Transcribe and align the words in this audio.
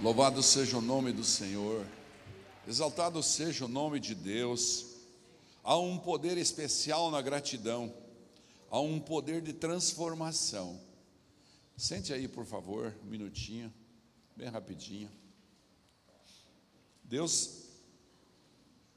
Louvado 0.00 0.44
seja 0.44 0.78
o 0.78 0.80
nome 0.80 1.12
do 1.12 1.24
Senhor, 1.24 1.84
exaltado 2.68 3.20
seja 3.20 3.64
o 3.64 3.68
nome 3.68 3.98
de 3.98 4.14
Deus. 4.14 4.86
Há 5.64 5.76
um 5.76 5.98
poder 5.98 6.38
especial 6.38 7.10
na 7.10 7.20
gratidão, 7.20 7.92
há 8.70 8.78
um 8.78 9.00
poder 9.00 9.42
de 9.42 9.52
transformação. 9.52 10.80
Sente 11.76 12.12
aí, 12.12 12.28
por 12.28 12.46
favor, 12.46 12.94
um 13.02 13.08
minutinho, 13.08 13.74
bem 14.36 14.48
rapidinho. 14.48 15.10
Deus, 17.02 17.64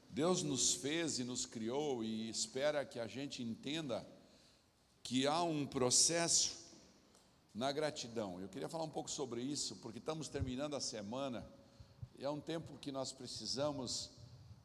Deus 0.08 0.44
nos 0.44 0.74
fez 0.74 1.18
e 1.18 1.24
nos 1.24 1.44
criou 1.44 2.04
e 2.04 2.30
espera 2.30 2.84
que 2.84 3.00
a 3.00 3.08
gente 3.08 3.42
entenda 3.42 4.06
que 5.02 5.26
há 5.26 5.42
um 5.42 5.66
processo 5.66 6.61
na 7.54 7.70
gratidão. 7.70 8.40
Eu 8.40 8.48
queria 8.48 8.68
falar 8.68 8.84
um 8.84 8.90
pouco 8.90 9.10
sobre 9.10 9.42
isso, 9.42 9.76
porque 9.76 9.98
estamos 9.98 10.28
terminando 10.28 10.74
a 10.74 10.80
semana 10.80 11.46
e 12.18 12.24
é 12.24 12.30
um 12.30 12.40
tempo 12.40 12.78
que 12.78 12.90
nós 12.90 13.12
precisamos 13.12 14.10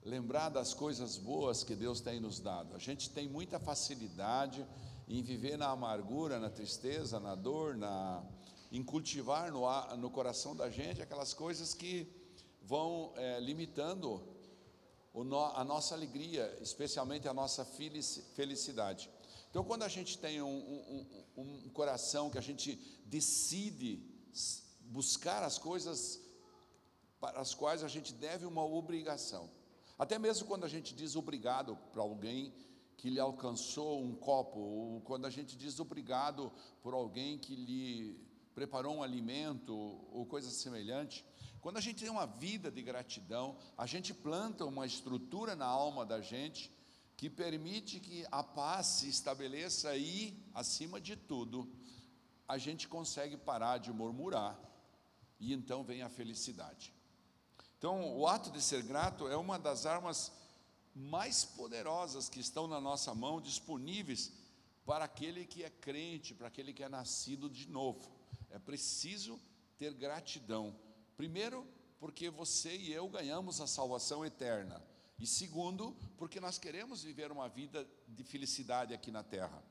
lembrar 0.03 0.49
das 0.49 0.73
coisas 0.73 1.17
boas 1.17 1.63
que 1.63 1.75
Deus 1.75 1.99
tem 1.99 2.19
nos 2.19 2.39
dado. 2.39 2.75
A 2.75 2.79
gente 2.79 3.09
tem 3.09 3.27
muita 3.27 3.59
facilidade 3.59 4.65
em 5.07 5.21
viver 5.21 5.57
na 5.57 5.69
amargura, 5.69 6.39
na 6.39 6.49
tristeza, 6.49 7.19
na 7.19 7.35
dor, 7.35 7.75
na, 7.75 8.23
em 8.71 8.83
cultivar 8.83 9.51
no, 9.51 9.65
no 9.97 10.09
coração 10.09 10.55
da 10.55 10.69
gente 10.69 11.01
aquelas 11.01 11.33
coisas 11.33 11.73
que 11.73 12.07
vão 12.61 13.11
é, 13.15 13.39
limitando 13.39 14.21
no, 15.13 15.45
a 15.45 15.63
nossa 15.63 15.95
alegria, 15.95 16.57
especialmente 16.61 17.27
a 17.27 17.33
nossa 17.33 17.65
felicidade. 17.65 19.09
Então, 19.49 19.63
quando 19.63 19.83
a 19.83 19.87
gente 19.87 20.17
tem 20.17 20.41
um, 20.41 21.05
um, 21.35 21.65
um 21.65 21.69
coração 21.69 22.29
que 22.29 22.37
a 22.37 22.41
gente 22.41 22.75
decide 23.05 24.03
buscar 24.81 25.43
as 25.43 25.57
coisas 25.57 26.21
para 27.19 27.39
as 27.39 27.53
quais 27.53 27.83
a 27.83 27.87
gente 27.87 28.13
deve 28.13 28.45
uma 28.45 28.63
obrigação, 28.63 29.49
até 29.97 30.19
mesmo 30.19 30.47
quando 30.47 30.63
a 30.63 30.67
gente 30.67 30.93
diz 30.93 31.15
obrigado 31.15 31.75
para 31.91 32.01
alguém 32.01 32.53
que 32.97 33.09
lhe 33.09 33.19
alcançou 33.19 34.03
um 34.03 34.15
copo, 34.15 34.59
ou 34.59 35.01
quando 35.01 35.25
a 35.25 35.29
gente 35.29 35.55
diz 35.55 35.79
obrigado 35.79 36.51
por 36.81 36.93
alguém 36.93 37.37
que 37.37 37.55
lhe 37.55 38.19
preparou 38.53 38.95
um 38.95 39.03
alimento, 39.03 39.73
ou 40.11 40.25
coisa 40.25 40.49
semelhante, 40.49 41.23
quando 41.61 41.77
a 41.77 41.81
gente 41.81 41.99
tem 42.03 42.09
uma 42.09 42.25
vida 42.25 42.71
de 42.71 42.81
gratidão, 42.81 43.57
a 43.77 43.85
gente 43.85 44.13
planta 44.13 44.65
uma 44.65 44.85
estrutura 44.85 45.55
na 45.55 45.65
alma 45.65 46.05
da 46.05 46.21
gente 46.21 46.71
que 47.17 47.29
permite 47.31 47.99
que 47.99 48.25
a 48.31 48.43
paz 48.43 48.85
se 48.85 49.09
estabeleça 49.09 49.97
e, 49.97 50.37
acima 50.53 51.01
de 51.01 51.15
tudo, 51.15 51.67
a 52.47 52.59
gente 52.59 52.87
consegue 52.87 53.35
parar 53.35 53.79
de 53.79 53.91
murmurar 53.91 54.57
e 55.39 55.51
então 55.51 55.83
vem 55.83 56.03
a 56.03 56.09
felicidade. 56.09 56.93
Então, 57.77 58.15
o 58.17 58.27
ato 58.27 58.51
de 58.51 58.61
ser 58.61 58.83
grato 58.83 59.27
é 59.27 59.35
uma 59.35 59.57
das 59.57 59.87
armas 59.87 60.31
mais 60.93 61.43
poderosas 61.43 62.29
que 62.29 62.39
estão 62.39 62.67
na 62.67 62.79
nossa 62.79 63.13
mão, 63.13 63.41
disponíveis 63.41 64.31
para 64.85 65.05
aquele 65.05 65.45
que 65.45 65.63
é 65.63 65.69
crente, 65.69 66.33
para 66.33 66.47
aquele 66.47 66.71
que 66.71 66.83
é 66.83 66.89
nascido 66.89 67.49
de 67.49 67.67
novo. 67.67 68.11
É 68.51 68.59
preciso 68.59 69.39
ter 69.77 69.93
gratidão. 69.93 70.75
Primeiro, 71.15 71.67
porque 71.99 72.29
você 72.29 72.75
e 72.75 72.93
eu 72.93 73.07
ganhamos 73.09 73.59
a 73.59 73.67
salvação 73.67 74.23
eterna. 74.23 74.81
E 75.19 75.25
segundo, 75.25 75.95
porque 76.17 76.39
nós 76.39 76.57
queremos 76.57 77.03
viver 77.03 77.31
uma 77.31 77.49
vida 77.49 77.87
de 78.07 78.23
felicidade 78.23 78.93
aqui 78.93 79.11
na 79.11 79.23
terra. 79.23 79.63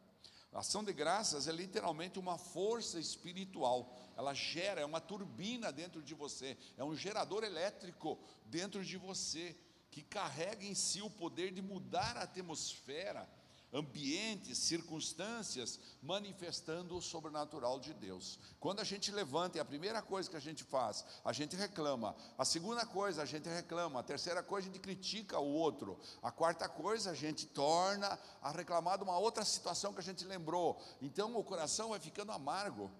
A 0.52 0.60
ação 0.60 0.82
de 0.82 0.92
graças 0.92 1.46
é 1.46 1.52
literalmente 1.52 2.18
uma 2.18 2.38
força 2.38 2.98
espiritual. 2.98 3.94
Ela 4.16 4.32
gera, 4.32 4.80
é 4.80 4.84
uma 4.86 5.00
turbina 5.00 5.70
dentro 5.70 6.02
de 6.02 6.14
você, 6.14 6.56
é 6.76 6.84
um 6.84 6.96
gerador 6.96 7.44
elétrico 7.44 8.18
dentro 8.46 8.84
de 8.84 8.96
você 8.96 9.56
que 9.90 10.02
carrega 10.02 10.64
em 10.64 10.74
si 10.74 11.00
o 11.02 11.10
poder 11.10 11.52
de 11.52 11.62
mudar 11.62 12.16
a 12.16 12.22
atmosfera 12.22 13.28
ambientes, 13.76 14.56
circunstâncias, 14.56 15.78
manifestando 16.02 16.96
o 16.96 17.02
sobrenatural 17.02 17.78
de 17.78 17.92
Deus. 17.92 18.38
Quando 18.58 18.80
a 18.80 18.84
gente 18.84 19.12
levanta, 19.12 19.58
é 19.58 19.60
a 19.60 19.64
primeira 19.64 20.00
coisa 20.00 20.30
que 20.30 20.36
a 20.36 20.40
gente 20.40 20.64
faz, 20.64 21.04
a 21.22 21.32
gente 21.32 21.54
reclama. 21.54 22.16
A 22.38 22.44
segunda 22.44 22.86
coisa, 22.86 23.22
a 23.22 23.26
gente 23.26 23.48
reclama. 23.48 24.00
A 24.00 24.02
terceira 24.02 24.42
coisa, 24.42 24.66
a 24.66 24.72
gente 24.72 24.80
critica 24.80 25.38
o 25.38 25.52
outro. 25.52 26.00
A 26.22 26.30
quarta 26.30 26.66
coisa, 26.68 27.10
a 27.10 27.14
gente 27.14 27.46
torna 27.46 28.18
a 28.40 28.50
reclamar 28.50 28.96
de 28.96 29.04
uma 29.04 29.18
outra 29.18 29.44
situação 29.44 29.92
que 29.92 30.00
a 30.00 30.02
gente 30.02 30.24
lembrou. 30.24 30.80
Então 31.02 31.36
o 31.36 31.44
coração 31.44 31.90
vai 31.90 32.00
ficando 32.00 32.32
amargo. 32.32 32.90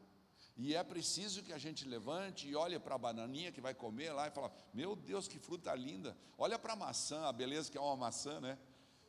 E 0.59 0.75
é 0.75 0.83
preciso 0.83 1.43
que 1.43 1.53
a 1.53 1.59
gente 1.59 1.87
levante 1.87 2.49
e 2.49 2.57
olhe 2.57 2.79
para 2.79 2.95
a 2.95 2.99
bananinha 2.99 3.53
que 3.53 3.61
vai 3.61 3.75
comer 3.75 4.11
lá 4.13 4.27
e 4.29 4.31
fala: 4.31 4.51
Meu 4.73 4.97
Deus, 4.97 5.29
que 5.29 5.39
fruta 5.39 5.75
linda! 5.75 6.17
Olha 6.39 6.59
para 6.59 6.73
a 6.75 6.77
maçã, 6.77 7.27
a 7.27 7.33
beleza 7.33 7.71
que 7.71 7.77
é 7.77 7.81
uma 7.81 7.97
maçã, 7.97 8.41
né? 8.41 8.59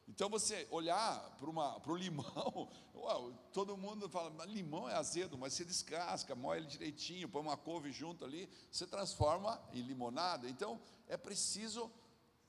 Então 0.07 0.29
você 0.29 0.67
olhar 0.71 1.19
para 1.37 1.91
o 1.91 1.95
limão, 1.95 2.71
uau, 2.95 3.33
todo 3.51 3.75
mundo 3.75 4.09
fala, 4.09 4.45
limão 4.45 4.87
é 4.87 4.93
azedo, 4.93 5.37
mas 5.37 5.53
você 5.53 5.65
descasca, 5.65 6.33
moe 6.33 6.57
ele 6.57 6.65
direitinho, 6.65 7.27
põe 7.27 7.41
uma 7.41 7.57
couve 7.57 7.91
junto 7.91 8.23
ali, 8.23 8.49
você 8.71 8.87
transforma 8.87 9.61
em 9.73 9.81
limonada. 9.81 10.49
Então 10.49 10.79
é 11.07 11.17
preciso 11.17 11.91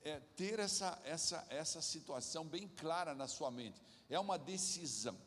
é, 0.01 0.19
ter 0.35 0.59
essa, 0.59 0.99
essa, 1.03 1.45
essa 1.49 1.81
situação 1.81 2.45
bem 2.45 2.67
clara 2.67 3.13
na 3.13 3.27
sua 3.27 3.51
mente. 3.51 3.81
É 4.09 4.19
uma 4.19 4.37
decisão. 4.37 5.17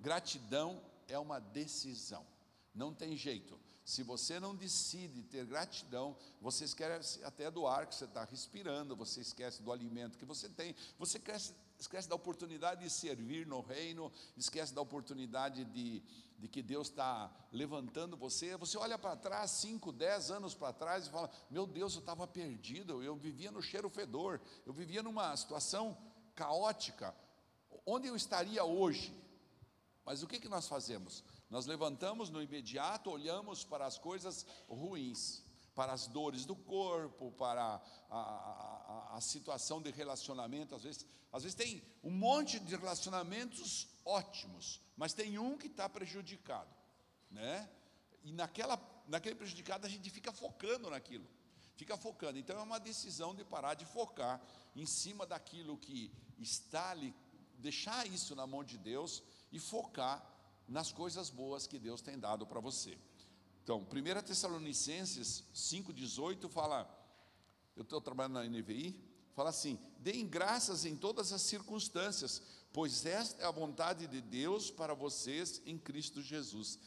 Gratidão 0.00 0.82
é 1.06 1.18
uma 1.18 1.38
decisão. 1.38 2.26
Não 2.74 2.92
tem 2.92 3.16
jeito. 3.16 3.60
Se 3.84 4.02
você 4.02 4.40
não 4.40 4.56
decide 4.56 5.22
ter 5.24 5.44
gratidão, 5.44 6.16
você 6.40 6.64
esquece 6.64 7.22
até 7.22 7.50
do 7.50 7.66
ar 7.66 7.86
que 7.86 7.94
você 7.94 8.06
está 8.06 8.24
respirando, 8.24 8.96
você 8.96 9.20
esquece 9.20 9.62
do 9.62 9.70
alimento 9.70 10.16
que 10.16 10.24
você 10.24 10.48
tem, 10.48 10.74
você 10.98 11.18
esquece, 11.18 11.54
esquece 11.78 12.08
da 12.08 12.14
oportunidade 12.14 12.82
de 12.82 12.88
servir 12.88 13.46
no 13.46 13.60
reino, 13.60 14.10
esquece 14.38 14.72
da 14.72 14.80
oportunidade 14.80 15.66
de, 15.66 16.02
de 16.38 16.48
que 16.48 16.62
Deus 16.62 16.88
está 16.88 17.30
levantando 17.52 18.16
você. 18.16 18.56
Você 18.56 18.78
olha 18.78 18.96
para 18.96 19.16
trás, 19.16 19.50
5, 19.50 19.92
10 19.92 20.30
anos 20.30 20.54
para 20.54 20.72
trás, 20.72 21.06
e 21.06 21.10
fala: 21.10 21.30
Meu 21.50 21.66
Deus, 21.66 21.92
eu 21.92 22.00
estava 22.00 22.26
perdido, 22.26 23.02
eu 23.02 23.14
vivia 23.14 23.50
no 23.50 23.60
cheiro 23.60 23.90
fedor, 23.90 24.40
eu 24.64 24.72
vivia 24.72 25.02
numa 25.02 25.36
situação 25.36 25.94
caótica. 26.34 27.14
Onde 27.84 28.08
eu 28.08 28.16
estaria 28.16 28.64
hoje? 28.64 29.14
Mas 30.06 30.22
o 30.22 30.26
que, 30.26 30.40
que 30.40 30.48
nós 30.48 30.66
fazemos? 30.66 31.22
Nós 31.54 31.66
levantamos 31.66 32.30
no 32.30 32.42
imediato, 32.42 33.08
olhamos 33.08 33.62
para 33.62 33.86
as 33.86 33.96
coisas 33.96 34.44
ruins, 34.68 35.40
para 35.72 35.92
as 35.92 36.08
dores 36.08 36.44
do 36.44 36.56
corpo, 36.56 37.30
para 37.30 37.80
a, 38.10 38.18
a, 38.18 39.16
a, 39.16 39.20
situação 39.20 39.80
de 39.80 39.92
relacionamento. 39.92 40.74
Às 40.74 40.82
vezes, 40.82 41.06
às 41.32 41.44
vezes 41.44 41.54
tem 41.54 41.80
um 42.02 42.10
monte 42.10 42.58
de 42.58 42.74
relacionamentos 42.74 43.86
ótimos, 44.04 44.80
mas 44.96 45.12
tem 45.12 45.38
um 45.38 45.56
que 45.56 45.68
está 45.68 45.88
prejudicado, 45.88 46.74
né? 47.30 47.70
E 48.24 48.32
naquela, 48.32 48.76
naquele 49.06 49.36
prejudicado 49.36 49.86
a 49.86 49.88
gente 49.88 50.10
fica 50.10 50.32
focando 50.32 50.90
naquilo, 50.90 51.28
fica 51.76 51.96
focando. 51.96 52.36
Então 52.36 52.58
é 52.58 52.62
uma 52.64 52.80
decisão 52.80 53.32
de 53.32 53.44
parar 53.44 53.74
de 53.74 53.84
focar 53.84 54.42
em 54.74 54.86
cima 54.86 55.24
daquilo 55.24 55.78
que 55.78 56.10
está 56.36 56.90
ali, 56.90 57.14
deixar 57.58 58.08
isso 58.08 58.34
na 58.34 58.44
mão 58.44 58.64
de 58.64 58.76
Deus 58.76 59.22
e 59.52 59.60
focar 59.60 60.33
nas 60.68 60.92
coisas 60.92 61.30
boas 61.30 61.66
que 61.66 61.78
Deus 61.78 62.00
tem 62.00 62.18
dado 62.18 62.46
para 62.46 62.60
você. 62.60 62.98
Então, 63.62 63.80
1 63.80 64.22
Tessalonicenses 64.22 65.44
5,18 65.54 66.48
fala, 66.48 66.88
eu 67.76 67.82
estou 67.82 68.00
trabalhando 68.00 68.34
na 68.34 68.44
NVI, 68.44 68.94
fala 69.34 69.50
assim: 69.50 69.78
deem 69.98 70.26
graças 70.26 70.84
em 70.84 70.96
todas 70.96 71.32
as 71.32 71.42
circunstâncias, 71.42 72.42
pois 72.72 73.06
esta 73.06 73.42
é 73.42 73.46
a 73.46 73.50
vontade 73.50 74.06
de 74.06 74.20
Deus 74.20 74.70
para 74.70 74.94
vocês 74.94 75.62
em 75.64 75.78
Cristo 75.78 76.20
Jesus. 76.20 76.78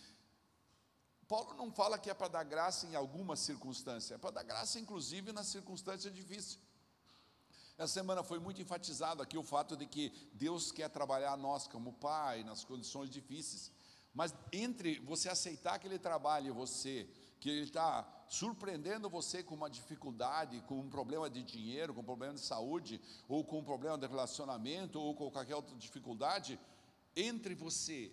Paulo 1.28 1.54
não 1.56 1.72
fala 1.72 1.98
que 1.98 2.10
é 2.10 2.14
para 2.14 2.30
dar 2.30 2.44
graça 2.44 2.88
em 2.88 2.96
alguma 2.96 3.36
circunstância, 3.36 4.16
é 4.16 4.18
para 4.18 4.32
dar 4.32 4.44
graça, 4.44 4.80
inclusive, 4.80 5.34
na 5.34 5.44
circunstância 5.44 6.10
difícil. 6.10 6.60
Essa 7.78 7.94
semana 7.94 8.24
foi 8.24 8.40
muito 8.40 8.60
enfatizado 8.60 9.22
aqui 9.22 9.38
o 9.38 9.44
fato 9.44 9.78
de 9.78 9.86
que 9.86 10.12
Deus 10.34 10.72
quer 10.72 10.90
trabalhar 10.90 11.38
nós 11.38 11.68
como 11.68 11.94
pai 11.94 12.44
nas 12.44 12.64
condições 12.64 13.08
difíceis. 13.08 13.72
Mas 14.16 14.34
entre 14.52 15.00
você 15.02 15.30
aceitar 15.30 15.78
que 15.78 15.86
Ele 15.86 16.00
trabalhe 16.00 16.50
você, 16.50 17.08
que 17.40 17.48
Ele 17.48 17.62
está 17.62 18.26
surpreendendo 18.28 19.08
você 19.08 19.44
com 19.44 19.54
uma 19.54 19.70
dificuldade, 19.70 20.60
com 20.62 20.80
um 20.80 20.90
problema 20.90 21.30
de 21.30 21.44
dinheiro, 21.44 21.94
com 21.94 22.02
um 22.02 22.04
problema 22.04 22.34
de 22.34 22.40
saúde, 22.40 23.00
ou 23.30 23.44
com 23.44 23.60
um 23.60 23.64
problema 23.64 23.96
de 23.96 24.08
relacionamento, 24.08 25.00
ou 25.00 25.14
com 25.14 25.30
qualquer 25.30 25.56
outra 25.56 25.76
dificuldade, 25.76 26.60
entre 27.16 27.54
você 27.54 28.12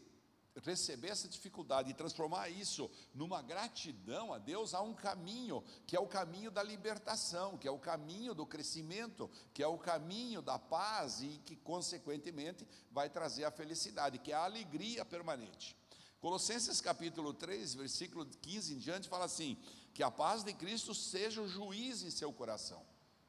receber 0.62 1.08
essa 1.08 1.28
dificuldade 1.28 1.90
e 1.90 1.94
transformar 1.94 2.48
isso 2.48 2.90
numa 3.12 3.42
gratidão 3.42 4.32
a 4.32 4.38
Deus, 4.38 4.74
há 4.74 4.80
um 4.80 4.94
caminho, 4.94 5.64
que 5.86 5.96
é 5.96 6.00
o 6.00 6.06
caminho 6.06 6.50
da 6.50 6.62
libertação, 6.62 7.58
que 7.58 7.66
é 7.66 7.70
o 7.70 7.78
caminho 7.78 8.34
do 8.34 8.46
crescimento, 8.46 9.30
que 9.52 9.62
é 9.62 9.66
o 9.66 9.78
caminho 9.78 10.40
da 10.40 10.58
paz 10.58 11.20
e 11.20 11.40
que, 11.44 11.56
consequentemente, 11.56 12.66
vai 12.90 13.10
trazer 13.10 13.44
a 13.44 13.50
felicidade, 13.50 14.18
que 14.18 14.32
é 14.32 14.34
a 14.34 14.44
alegria 14.44 15.04
permanente. 15.04 15.76
Colossenses 16.20 16.80
capítulo 16.80 17.34
3, 17.34 17.74
versículo 17.74 18.24
15 18.24 18.74
em 18.74 18.78
diante, 18.78 19.08
fala 19.08 19.26
assim: 19.26 19.58
que 19.92 20.02
a 20.02 20.10
paz 20.10 20.42
de 20.42 20.52
Cristo 20.54 20.94
seja 20.94 21.42
o 21.42 21.48
juiz 21.48 22.02
em 22.02 22.10
seu 22.10 22.32
coração. 22.32 22.82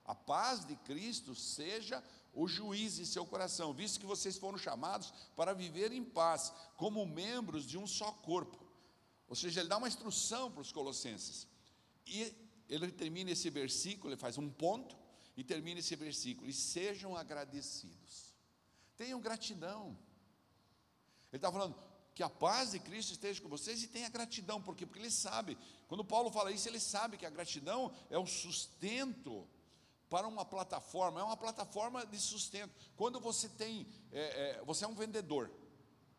A 0.06 0.14
paz 0.14 0.66
de 0.66 0.76
Cristo 0.78 1.34
seja 1.36 2.02
o 2.36 2.48
juiz 2.48 3.00
em 3.00 3.06
seu 3.06 3.26
coração, 3.26 3.74
visto 3.74 4.00
que 4.00 4.06
vocês 4.06 4.38
foram 4.38 4.58
chamados 4.58 5.12
para 5.36 5.54
viver 5.54 5.94
em 5.94 6.04
paz, 6.04 6.54
como 6.76 7.06
membros 7.06 7.66
de 7.66 7.78
um 7.78 7.88
só 7.88 8.12
corpo. 8.12 8.60
Ou 9.28 9.36
seja, 9.36 9.62
ele 9.62 9.70
dá 9.70 9.78
uma 9.78 9.88
instrução 9.88 10.52
para 10.52 10.62
os 10.62 10.72
colossenses. 10.72 11.48
E 12.06 12.36
ele 12.70 12.92
termina 12.92 13.32
esse 13.32 13.50
versículo, 13.50 14.10
ele 14.10 14.20
faz 14.20 14.38
um 14.38 14.50
ponto 14.50 14.98
e 15.38 15.44
termina 15.44 15.80
esse 15.80 15.96
versículo: 15.96 16.50
e 16.50 16.54
sejam 16.54 17.16
agradecidos. 17.16 18.36
Tenham 18.98 19.20
gratidão. 19.22 19.98
Ele 21.32 21.38
está 21.38 21.52
falando 21.52 21.76
que 22.14 22.24
a 22.24 22.30
paz 22.30 22.72
de 22.72 22.80
Cristo 22.80 23.12
esteja 23.12 23.42
com 23.42 23.50
vocês 23.50 23.82
e 23.84 23.88
tenha 23.88 24.10
gratidão, 24.10 24.62
por 24.62 24.76
quê? 24.76 24.86
Porque 24.86 25.00
ele 25.00 25.12
sabe, 25.12 25.58
quando 25.88 26.04
Paulo 26.04 26.32
fala 26.32 26.52
isso, 26.52 26.68
ele 26.68 26.80
sabe 26.80 27.18
que 27.18 27.26
a 27.26 27.30
gratidão 27.30 27.94
é 28.10 28.18
um 28.18 28.26
sustento 28.26 29.48
para 30.10 30.28
uma 30.28 30.46
plataforma, 30.46 31.20
é 31.20 31.24
uma 31.24 31.38
plataforma 31.38 32.06
de 32.06 32.20
sustento. 32.20 32.74
Quando 32.96 33.20
você 33.20 33.50
tem, 33.50 33.88
é, 34.12 34.60
é, 34.60 34.64
você 34.66 34.86
é 34.86 34.88
um 34.88 34.96
vendedor, 34.96 35.52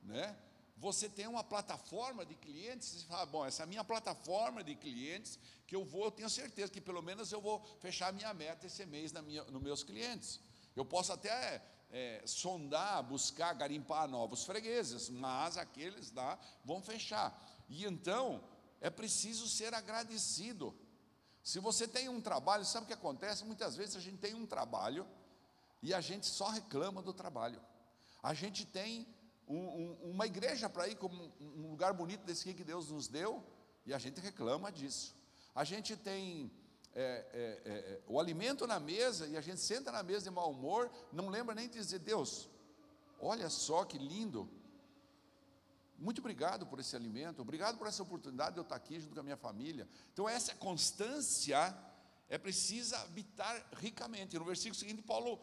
né? 0.03 0.37
Você 0.79 1.09
tem 1.09 1.27
uma 1.27 1.43
plataforma 1.43 2.27
de 2.27 2.35
clientes, 2.35 2.89
você 2.89 3.07
fala, 3.07 3.25
bom, 3.25 3.47
essa 3.47 3.63
é 3.63 3.65
a 3.65 3.67
minha 3.67 3.83
plataforma 3.83 4.63
de 4.63 4.75
clientes, 4.75 5.39
que 5.67 5.75
eu 5.75 5.85
vou, 5.85 6.05
eu 6.05 6.11
tenho 6.11 6.29
certeza 6.29 6.71
que 6.71 6.83
pelo 6.83 7.03
menos 7.03 7.33
eu 7.33 7.41
vou 7.41 7.65
fechar 7.81 8.09
a 8.09 8.13
minha 8.13 8.33
meta 8.35 8.67
esse 8.67 8.85
mês 8.85 9.11
na 9.11 9.23
minha, 9.23 9.43
nos 9.45 9.63
meus 9.63 9.83
clientes. 9.83 10.39
Eu 10.75 10.85
posso 10.85 11.13
até 11.13 11.63
é, 11.91 12.23
sondar, 12.27 13.03
buscar, 13.03 13.55
garimpar 13.55 14.07
novos 14.07 14.45
fregueses, 14.45 15.09
mas 15.09 15.57
aqueles 15.57 16.13
lá 16.13 16.39
vão 16.63 16.83
fechar. 16.83 17.35
E 17.69 17.87
então, 17.87 18.45
é 18.81 18.91
preciso 18.91 19.49
ser 19.49 19.73
agradecido. 19.73 20.79
Se 21.47 21.61
você 21.61 21.87
tem 21.87 22.09
um 22.09 22.21
trabalho, 22.21 22.65
sabe 22.65 22.87
o 22.87 22.87
que 22.89 22.93
acontece? 22.93 23.45
Muitas 23.45 23.77
vezes 23.77 23.95
a 23.95 24.01
gente 24.01 24.19
tem 24.19 24.35
um 24.35 24.45
trabalho 24.45 25.07
e 25.81 25.95
a 25.95 26.01
gente 26.01 26.27
só 26.27 26.49
reclama 26.49 27.01
do 27.01 27.13
trabalho. 27.13 27.61
A 28.21 28.35
gente 28.35 28.67
tem 28.67 29.07
um, 29.47 29.57
um, 29.57 30.11
uma 30.11 30.27
igreja 30.27 30.69
para 30.69 30.89
ir, 30.89 30.97
como 30.97 31.33
um 31.41 31.71
lugar 31.71 31.93
bonito 31.93 32.25
desse 32.25 32.53
que 32.53 32.65
Deus 32.65 32.91
nos 32.91 33.07
deu, 33.07 33.45
e 33.87 33.95
a 33.95 33.99
gente 33.99 34.21
reclama 34.21 34.73
disso. 34.73 35.15
A 35.55 35.63
gente 35.63 35.97
tem 35.97 36.51
é, 36.93 37.25
é, 37.33 37.71
é, 37.71 38.01
o 38.09 38.19
alimento 38.19 38.67
na 38.67 38.81
mesa 38.81 39.29
e 39.29 39.37
a 39.37 39.41
gente 39.41 39.61
senta 39.61 39.93
na 39.93 40.03
mesa 40.03 40.25
de 40.25 40.31
mau 40.31 40.51
humor, 40.51 40.91
não 41.13 41.29
lembra 41.29 41.55
nem 41.55 41.69
de 41.69 41.79
dizer, 41.79 42.01
Deus, 42.01 42.49
olha 43.21 43.49
só 43.49 43.85
que 43.85 43.99
lindo, 43.99 44.51
muito 45.99 46.21
obrigado 46.21 46.67
por 46.67 46.79
esse 46.79 46.95
alimento, 46.95 47.41
obrigado 47.41 47.79
por 47.79 47.87
essa 47.87 48.03
oportunidade 48.03 48.53
de 48.53 48.59
eu 48.59 48.63
estar 48.63 48.77
aqui 48.77 49.01
junto 49.01 49.15
com 49.15 49.21
a 49.21 49.23
minha 49.23 49.37
família. 49.37 49.89
Então, 50.13 50.29
essa 50.29 50.55
constância 50.55 51.77
é 52.29 52.37
precisa 52.37 52.99
habitar 52.99 53.69
ricamente. 53.77 54.39
No 54.39 54.45
versículo 54.45 54.75
seguinte, 54.75 55.03
Paulo 55.03 55.41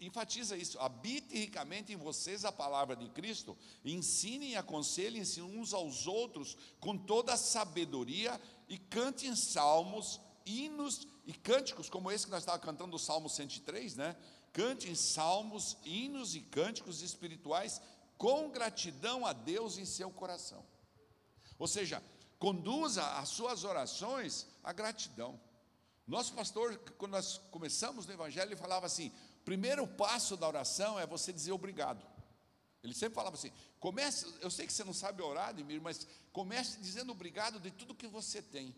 enfatiza 0.00 0.56
isso: 0.56 0.78
habite 0.80 1.34
ricamente 1.34 1.92
em 1.92 1.96
vocês 1.96 2.44
a 2.44 2.52
palavra 2.52 2.96
de 2.96 3.08
Cristo, 3.10 3.56
ensinem 3.84 4.52
e 4.52 4.56
aconselhem-se 4.56 5.40
uns 5.40 5.72
aos 5.72 6.06
outros 6.06 6.56
com 6.80 6.96
toda 6.96 7.34
a 7.34 7.36
sabedoria 7.36 8.40
e 8.68 8.78
cantem 8.78 9.34
salmos, 9.36 10.20
hinos 10.44 11.06
e 11.26 11.32
cânticos, 11.32 11.88
como 11.88 12.10
esse 12.10 12.24
que 12.24 12.32
nós 12.32 12.42
estávamos 12.42 12.66
cantando, 12.66 12.96
o 12.96 12.98
Salmo 12.98 13.28
103, 13.28 13.96
né? 13.96 14.16
Cantem 14.52 14.94
salmos, 14.94 15.78
hinos 15.84 16.34
e 16.34 16.40
cânticos 16.40 17.00
espirituais 17.00 17.80
com 18.22 18.50
gratidão 18.50 19.26
a 19.26 19.32
Deus 19.32 19.78
em 19.78 19.84
seu 19.84 20.08
coração. 20.08 20.64
Ou 21.58 21.66
seja, 21.66 22.00
conduza 22.38 23.04
as 23.18 23.30
suas 23.30 23.64
orações 23.64 24.46
à 24.62 24.72
gratidão. 24.72 25.40
Nosso 26.06 26.32
pastor, 26.32 26.78
quando 26.96 27.10
nós 27.10 27.38
começamos 27.50 28.06
no 28.06 28.12
Evangelho, 28.12 28.50
ele 28.50 28.56
falava 28.56 28.86
assim: 28.86 29.10
primeiro 29.44 29.88
passo 29.88 30.36
da 30.36 30.46
oração 30.46 31.00
é 31.00 31.04
você 31.04 31.32
dizer 31.32 31.50
obrigado. 31.50 32.06
Ele 32.80 32.94
sempre 32.94 33.16
falava 33.16 33.34
assim: 33.34 33.50
comece, 33.80 34.32
eu 34.40 34.52
sei 34.52 34.68
que 34.68 34.72
você 34.72 34.84
não 34.84 34.94
sabe 34.94 35.20
orar, 35.20 35.48
Ademir, 35.48 35.82
mas 35.82 36.06
comece 36.32 36.78
dizendo 36.78 37.10
obrigado 37.10 37.58
de 37.58 37.72
tudo 37.72 37.92
que 37.92 38.06
você 38.06 38.40
tem. 38.40 38.72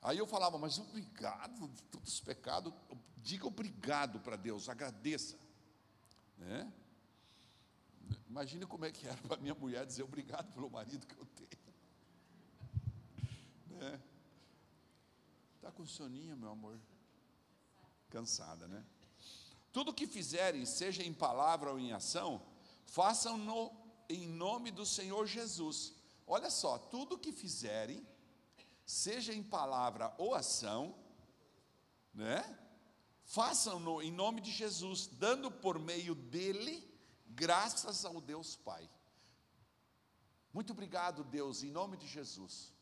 Aí 0.00 0.16
eu 0.16 0.26
falava, 0.26 0.56
mas 0.56 0.78
obrigado 0.78 1.68
de 1.68 1.82
todos 1.82 2.14
os 2.14 2.20
pecados, 2.20 2.72
diga 3.18 3.46
obrigado 3.46 4.20
para 4.20 4.36
Deus, 4.36 4.70
agradeça. 4.70 5.38
Né? 6.38 6.72
Imagine 8.28 8.66
como 8.66 8.84
é 8.84 8.92
que 8.92 9.06
era 9.06 9.16
para 9.22 9.36
minha 9.38 9.54
mulher 9.54 9.86
dizer 9.86 10.02
obrigado 10.02 10.52
pelo 10.52 10.70
marido 10.70 11.06
que 11.06 11.16
eu 11.16 11.26
tenho. 11.26 11.48
Né? 13.68 14.00
Está 15.56 15.70
com 15.70 15.86
soninho, 15.86 16.36
meu 16.36 16.50
amor? 16.50 16.78
Cansada, 18.10 18.68
né? 18.68 18.84
Tudo 19.72 19.92
que 19.92 20.06
fizerem, 20.06 20.64
seja 20.64 21.02
em 21.02 21.12
palavra 21.12 21.70
ou 21.70 21.78
em 21.78 21.92
ação, 21.92 22.40
façam-no 22.84 23.70
em 24.08 24.26
nome 24.26 24.70
do 24.70 24.86
Senhor 24.86 25.26
Jesus. 25.26 25.92
Olha 26.26 26.50
só, 26.50 26.78
tudo 26.78 27.18
que 27.18 27.32
fizerem, 27.32 28.06
seja 28.84 29.34
em 29.34 29.42
palavra 29.42 30.14
ou 30.18 30.34
ação, 30.34 30.94
né? 32.14 32.58
Façam-no 33.24 34.00
em 34.00 34.10
nome 34.12 34.40
de 34.40 34.52
Jesus, 34.52 35.06
dando 35.06 35.50
por 35.50 35.78
meio 35.78 36.14
dele 36.14 36.95
graças 37.36 38.04
ao 38.04 38.18
Deus 38.18 38.56
Pai. 38.56 38.88
Muito 40.54 40.72
obrigado, 40.72 41.22
Deus, 41.22 41.62
em 41.62 41.70
nome 41.70 41.98
de 41.98 42.08
Jesus. 42.08 42.72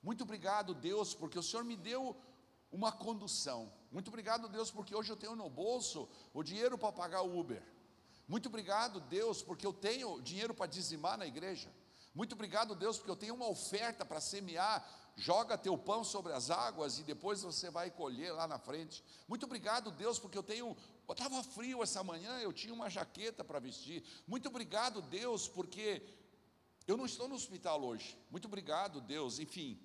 Muito 0.00 0.22
obrigado, 0.22 0.72
Deus, 0.72 1.14
porque 1.14 1.38
o 1.38 1.42
Senhor 1.42 1.64
me 1.64 1.76
deu 1.76 2.16
uma 2.70 2.92
condução. 2.92 3.72
Muito 3.90 4.08
obrigado, 4.08 4.48
Deus, 4.48 4.70
porque 4.70 4.94
hoje 4.94 5.10
eu 5.10 5.16
tenho 5.16 5.34
no 5.34 5.50
bolso 5.50 6.08
o 6.32 6.44
dinheiro 6.44 6.78
para 6.78 6.92
pagar 6.92 7.22
o 7.22 7.38
Uber. 7.38 7.62
Muito 8.28 8.48
obrigado, 8.48 9.00
Deus, 9.00 9.42
porque 9.42 9.66
eu 9.66 9.72
tenho 9.72 10.20
dinheiro 10.22 10.54
para 10.54 10.66
dizimar 10.66 11.18
na 11.18 11.26
igreja. 11.26 11.68
Muito 12.14 12.34
obrigado, 12.34 12.76
Deus, 12.76 12.96
porque 12.96 13.10
eu 13.10 13.16
tenho 13.16 13.34
uma 13.34 13.48
oferta 13.48 14.04
para 14.04 14.20
semear. 14.20 14.86
Joga 15.16 15.58
teu 15.58 15.76
pão 15.76 16.04
sobre 16.04 16.32
as 16.32 16.50
águas 16.50 16.98
e 17.00 17.02
depois 17.02 17.42
você 17.42 17.68
vai 17.70 17.90
colher 17.90 18.32
lá 18.32 18.46
na 18.46 18.58
frente. 18.58 19.02
Muito 19.26 19.44
obrigado, 19.44 19.90
Deus, 19.90 20.18
porque 20.20 20.38
eu 20.38 20.42
tenho 20.42 20.76
Estava 21.08 21.42
frio 21.42 21.82
essa 21.82 22.02
manhã, 22.02 22.38
eu 22.38 22.52
tinha 22.52 22.72
uma 22.72 22.88
jaqueta 22.88 23.44
para 23.44 23.58
vestir. 23.58 24.02
Muito 24.26 24.48
obrigado, 24.48 25.02
Deus, 25.02 25.46
porque 25.46 26.02
eu 26.86 26.96
não 26.96 27.04
estou 27.04 27.28
no 27.28 27.34
hospital 27.34 27.82
hoje. 27.82 28.16
Muito 28.30 28.46
obrigado, 28.46 29.00
Deus. 29.00 29.38
Enfim, 29.38 29.78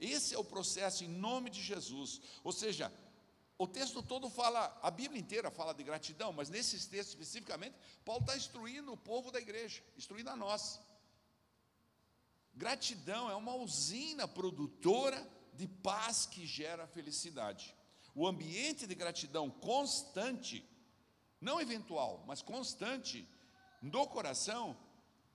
esse 0.00 0.34
é 0.34 0.38
o 0.38 0.44
processo 0.44 1.04
em 1.04 1.08
nome 1.08 1.50
de 1.50 1.62
Jesus. 1.62 2.20
Ou 2.42 2.52
seja, 2.52 2.92
o 3.58 3.66
texto 3.66 4.02
todo 4.02 4.28
fala, 4.28 4.76
a 4.82 4.90
Bíblia 4.90 5.20
inteira 5.20 5.50
fala 5.50 5.72
de 5.72 5.84
gratidão, 5.84 6.32
mas 6.32 6.48
nesses 6.48 6.86
textos 6.86 7.14
especificamente, 7.14 7.76
Paulo 8.04 8.22
está 8.22 8.36
instruindo 8.36 8.92
o 8.92 8.96
povo 8.96 9.30
da 9.30 9.40
igreja, 9.40 9.82
instruindo 9.96 10.30
a 10.30 10.36
nós. 10.36 10.80
Gratidão 12.54 13.30
é 13.30 13.36
uma 13.36 13.54
usina 13.54 14.26
produtora 14.26 15.24
de 15.54 15.68
paz 15.68 16.26
que 16.26 16.46
gera 16.46 16.86
felicidade. 16.86 17.76
O 18.14 18.26
ambiente 18.26 18.86
de 18.86 18.94
gratidão 18.94 19.50
constante, 19.50 20.64
não 21.40 21.60
eventual, 21.60 22.22
mas 22.26 22.42
constante, 22.42 23.28
do 23.82 24.06
coração, 24.06 24.76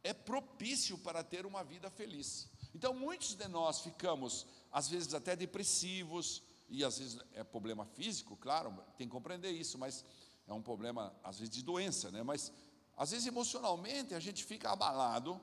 é 0.04 0.14
propício 0.14 0.98
para 0.98 1.24
ter 1.24 1.46
uma 1.46 1.64
vida 1.64 1.90
feliz. 1.90 2.48
Então, 2.74 2.94
muitos 2.94 3.34
de 3.34 3.48
nós 3.48 3.82
ficamos, 3.82 4.46
às 4.72 4.88
vezes, 4.88 5.14
até 5.14 5.36
depressivos, 5.36 6.44
e 6.70 6.84
às 6.84 6.98
vezes 6.98 7.20
é 7.34 7.44
problema 7.44 7.86
físico, 7.86 8.36
claro, 8.38 8.72
tem 8.98 9.08
que 9.08 9.12
compreender 9.12 9.52
isso, 9.52 9.78
mas 9.78 10.04
é 10.46 10.54
um 10.54 10.62
problema, 10.62 11.14
às 11.24 11.40
vezes, 11.40 11.54
de 11.54 11.64
doença, 11.64 12.12
né? 12.12 12.24
Mas, 12.24 12.52
às 12.96 13.12
vezes, 13.12 13.28
emocionalmente, 13.28 14.14
a 14.14 14.20
gente 14.20 14.44
fica 14.44 14.72
abalado, 14.72 15.40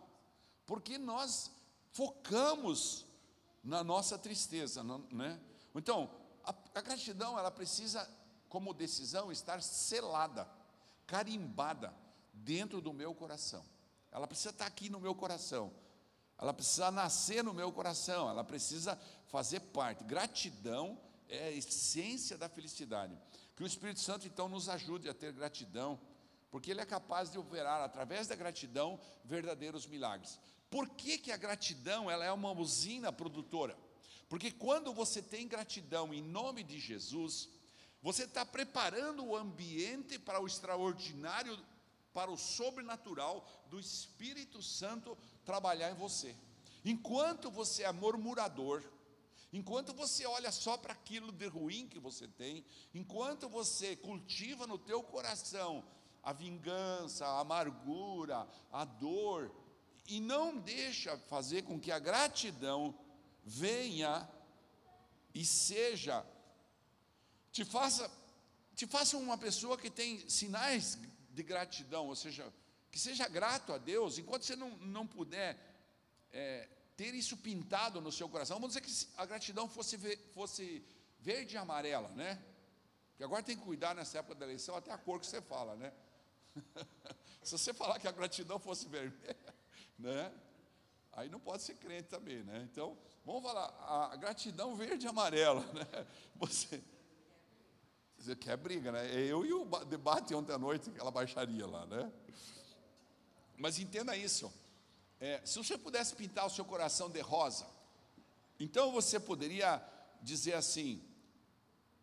porque 0.66 0.98
nós 0.98 1.50
focamos 1.92 3.06
na 3.62 3.82
nossa 3.82 4.18
tristeza, 4.18 4.82
né? 5.10 5.40
Então, 5.74 6.10
a, 6.44 6.54
a 6.74 6.80
gratidão, 6.80 7.38
ela 7.38 7.50
precisa, 7.50 8.08
como 8.48 8.74
decisão, 8.74 9.32
estar 9.32 9.62
selada, 9.62 10.48
carimbada 11.06 11.94
dentro 12.32 12.80
do 12.80 12.92
meu 12.92 13.14
coração. 13.14 13.64
Ela 14.10 14.26
precisa 14.26 14.50
estar 14.50 14.66
aqui 14.66 14.88
no 14.88 15.00
meu 15.00 15.14
coração. 15.14 15.72
Ela 16.38 16.52
precisa 16.52 16.90
nascer 16.90 17.42
no 17.44 17.54
meu 17.54 17.72
coração, 17.72 18.28
ela 18.28 18.44
precisa 18.44 18.98
fazer 19.26 19.60
parte. 19.60 20.04
Gratidão 20.04 20.98
é 21.28 21.48
a 21.48 21.52
essência 21.52 22.36
da 22.36 22.48
felicidade. 22.48 23.16
Que 23.56 23.62
o 23.62 23.66
Espírito 23.66 24.00
Santo 24.00 24.26
então 24.26 24.48
nos 24.48 24.68
ajude 24.68 25.08
a 25.08 25.14
ter 25.14 25.32
gratidão, 25.32 25.98
porque 26.50 26.70
ele 26.70 26.80
é 26.80 26.86
capaz 26.86 27.30
de 27.30 27.38
operar 27.38 27.80
através 27.82 28.26
da 28.26 28.34
gratidão 28.34 28.98
verdadeiros 29.24 29.86
milagres. 29.86 30.38
Por 30.68 30.88
que, 30.88 31.18
que 31.18 31.30
a 31.30 31.36
gratidão 31.36 32.10
ela 32.10 32.24
é 32.24 32.32
uma 32.32 32.52
usina 32.52 33.12
produtora? 33.12 33.76
Porque 34.28 34.50
quando 34.50 34.92
você 34.92 35.22
tem 35.22 35.46
gratidão 35.46 36.12
em 36.12 36.22
nome 36.22 36.62
de 36.62 36.78
Jesus, 36.78 37.48
você 38.02 38.24
está 38.24 38.44
preparando 38.44 39.24
o 39.24 39.36
ambiente 39.36 40.18
para 40.18 40.40
o 40.40 40.46
extraordinário, 40.46 41.58
para 42.12 42.30
o 42.30 42.36
sobrenatural 42.36 43.46
do 43.68 43.78
Espírito 43.80 44.62
Santo 44.62 45.16
trabalhar 45.44 45.90
em 45.90 45.94
você. 45.94 46.36
Enquanto 46.84 47.50
você 47.50 47.82
é 47.82 47.92
murmurador, 47.92 48.82
enquanto 49.52 49.94
você 49.94 50.26
olha 50.26 50.52
só 50.52 50.76
para 50.76 50.92
aquilo 50.92 51.32
de 51.32 51.46
ruim 51.46 51.88
que 51.88 51.98
você 51.98 52.28
tem, 52.28 52.64
enquanto 52.92 53.48
você 53.48 53.96
cultiva 53.96 54.66
no 54.66 54.78
teu 54.78 55.02
coração 55.02 55.84
a 56.22 56.32
vingança, 56.32 57.26
a 57.26 57.40
amargura, 57.40 58.48
a 58.72 58.84
dor, 58.84 59.54
e 60.08 60.20
não 60.20 60.56
deixa 60.58 61.16
fazer 61.18 61.62
com 61.62 61.78
que 61.78 61.92
a 61.92 61.98
gratidão 61.98 62.94
venha 63.44 64.28
e 65.34 65.44
seja, 65.44 66.24
te 67.52 67.64
faça, 67.64 68.10
te 68.74 68.86
faça 68.86 69.16
uma 69.16 69.36
pessoa 69.36 69.76
que 69.76 69.90
tem 69.90 70.28
sinais 70.28 70.98
de 71.30 71.42
gratidão, 71.42 72.06
ou 72.06 72.16
seja, 72.16 72.52
que 72.90 72.98
seja 72.98 73.28
grato 73.28 73.72
a 73.72 73.78
Deus, 73.78 74.18
enquanto 74.18 74.44
você 74.44 74.56
não, 74.56 74.70
não 74.78 75.06
puder 75.06 75.58
é, 76.32 76.68
ter 76.96 77.14
isso 77.14 77.36
pintado 77.36 78.00
no 78.00 78.12
seu 78.12 78.28
coração, 78.28 78.56
vamos 78.56 78.74
dizer 78.74 78.80
que 78.80 79.20
a 79.20 79.26
gratidão 79.26 79.68
fosse, 79.68 79.98
fosse 80.32 80.84
verde 81.20 81.54
e 81.54 81.58
amarela, 81.58 82.08
né? 82.10 82.40
Porque 83.10 83.24
agora 83.24 83.42
tem 83.42 83.56
que 83.56 83.62
cuidar 83.62 83.94
nessa 83.94 84.18
época 84.18 84.34
da 84.34 84.44
eleição, 84.44 84.76
até 84.76 84.92
a 84.92 84.98
cor 84.98 85.20
que 85.20 85.26
você 85.26 85.40
fala, 85.40 85.76
né? 85.76 85.92
Se 87.42 87.58
você 87.58 87.74
falar 87.74 87.98
que 87.98 88.08
a 88.08 88.12
gratidão 88.12 88.58
fosse 88.58 88.88
vermelha, 88.88 89.54
né? 89.98 90.32
Aí 91.16 91.28
não 91.28 91.38
pode 91.38 91.62
ser 91.62 91.74
crente 91.74 92.08
também, 92.08 92.42
né? 92.42 92.66
Então, 92.70 92.96
vamos 93.24 93.42
falar, 93.42 93.66
a 94.10 94.16
gratidão 94.16 94.74
verde 94.74 95.06
e 95.06 95.08
amarela, 95.08 95.60
né? 95.72 96.06
Você, 96.36 96.82
você 98.18 98.34
quer 98.34 98.56
briga, 98.56 98.90
né? 98.90 99.06
É 99.14 99.24
eu 99.24 99.44
e 99.46 99.52
o 99.52 99.64
debate 99.84 100.34
ontem 100.34 100.52
à 100.52 100.58
noite, 100.58 100.90
aquela 100.90 101.10
baixaria 101.10 101.66
lá, 101.66 101.86
né? 101.86 102.12
Mas 103.56 103.78
entenda 103.78 104.16
isso. 104.16 104.52
É, 105.20 105.40
se 105.44 105.56
você 105.56 105.78
pudesse 105.78 106.14
pintar 106.16 106.46
o 106.46 106.50
seu 106.50 106.64
coração 106.64 107.08
de 107.08 107.20
rosa, 107.20 107.66
então 108.58 108.90
você 108.90 109.20
poderia 109.20 109.82
dizer 110.20 110.54
assim: 110.54 111.00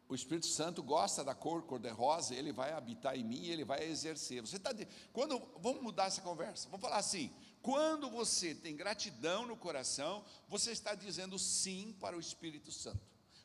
o 0.07 0.15
Espírito 0.15 0.47
Santo 0.47 0.81
gosta 0.81 1.23
da 1.23 1.35
cor 1.35 1.63
cor-de-rosa, 1.63 2.33
ele 2.33 2.51
vai 2.51 2.73
habitar 2.73 3.17
em 3.17 3.23
mim, 3.23 3.45
ele 3.47 3.63
vai 3.63 3.83
exercer. 3.83 4.41
Você 4.41 4.57
está 4.57 4.71
quando 5.13 5.41
vamos 5.59 5.81
mudar 5.81 6.05
essa 6.05 6.21
conversa. 6.21 6.69
Vamos 6.69 6.81
falar 6.81 6.97
assim: 6.97 7.33
quando 7.61 8.09
você 8.09 8.55
tem 8.55 8.75
gratidão 8.75 9.45
no 9.45 9.55
coração, 9.55 10.25
você 10.47 10.71
está 10.71 10.95
dizendo 10.95 11.37
sim 11.37 11.95
para 11.99 12.17
o 12.17 12.19
Espírito 12.19 12.71
Santo. 12.71 12.99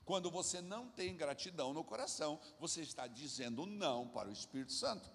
Quando 0.05 0.31
você 0.31 0.61
não 0.61 0.89
tem 0.89 1.17
gratidão 1.17 1.75
no 1.75 1.85
coração, 1.85 2.41
você 2.59 2.81
está 2.81 3.07
dizendo 3.07 3.67
não 3.67 4.09
para 4.09 4.29
o 4.29 4.33
Espírito 4.33 4.73
Santo. 4.73 5.11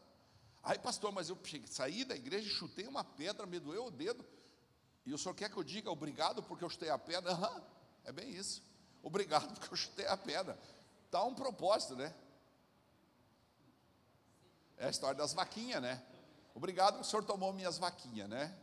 Aí, 0.62 0.78
pastor, 0.78 1.12
mas 1.12 1.30
eu 1.30 1.40
saí 1.66 2.04
da 2.04 2.16
igreja 2.16 2.48
chutei 2.50 2.86
uma 2.86 3.04
pedra, 3.04 3.46
me 3.46 3.60
doeu 3.60 3.86
o 3.86 3.92
dedo. 3.92 4.24
E 5.06 5.14
o 5.14 5.18
senhor 5.18 5.34
quer 5.34 5.50
que 5.50 5.58
eu 5.58 5.64
diga 5.64 5.90
obrigado 5.90 6.44
porque 6.44 6.64
eu 6.64 6.70
chutei 6.70 6.90
a 6.90 7.00
pedra? 7.00 7.34
Uhum, 7.34 7.62
é 8.04 8.12
bem 8.12 8.30
isso. 8.30 8.62
Obrigado 9.02 9.52
porque 9.54 9.74
eu 9.74 9.78
chutei 9.78 10.06
a 10.06 10.16
pedra. 10.16 10.60
Está 11.06 11.24
um 11.24 11.34
propósito, 11.34 11.96
né? 11.96 12.14
É 14.78 14.86
a 14.86 14.90
história 14.90 15.16
das 15.16 15.34
vaquinhas, 15.34 15.82
né? 15.82 16.06
Obrigado 16.54 16.96
que 16.96 17.02
o 17.02 17.04
senhor 17.04 17.24
tomou 17.24 17.52
minhas 17.52 17.78
vaquinhas, 17.80 18.30
né? 18.30 18.56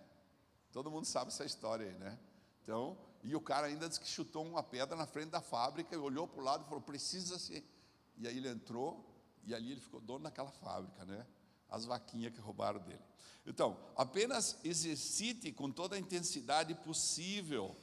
Todo 0.78 0.92
mundo 0.92 1.06
sabe 1.06 1.32
essa 1.32 1.44
história 1.44 1.87
aí, 1.87 1.94
né? 1.99 2.16
Então, 2.62 2.97
e 3.25 3.35
o 3.35 3.40
cara 3.40 3.66
ainda 3.66 3.88
disse 3.88 3.99
que 3.99 4.06
chutou 4.06 4.47
uma 4.47 4.62
pedra 4.62 4.94
na 4.94 5.06
frente 5.06 5.30
da 5.30 5.40
fábrica 5.40 5.92
e 5.92 5.99
olhou 5.99 6.28
para 6.28 6.40
o 6.40 6.44
lado 6.44 6.62
e 6.62 6.68
falou: 6.68 6.80
precisa 6.80 7.37
ser. 7.37 7.68
E 8.16 8.28
aí 8.28 8.37
ele 8.37 8.49
entrou 8.49 9.04
e 9.44 9.52
ali 9.52 9.73
ele 9.73 9.80
ficou 9.80 10.00
dono 10.00 10.23
daquela 10.23 10.52
fábrica, 10.52 11.04
né? 11.04 11.26
As 11.68 11.85
vaquinhas 11.85 12.32
que 12.32 12.38
roubaram 12.38 12.78
dele. 12.78 13.02
Então, 13.44 13.76
apenas 13.97 14.56
exercite 14.62 15.50
com 15.50 15.68
toda 15.68 15.97
a 15.97 15.99
intensidade 15.99 16.73
possível 16.76 17.75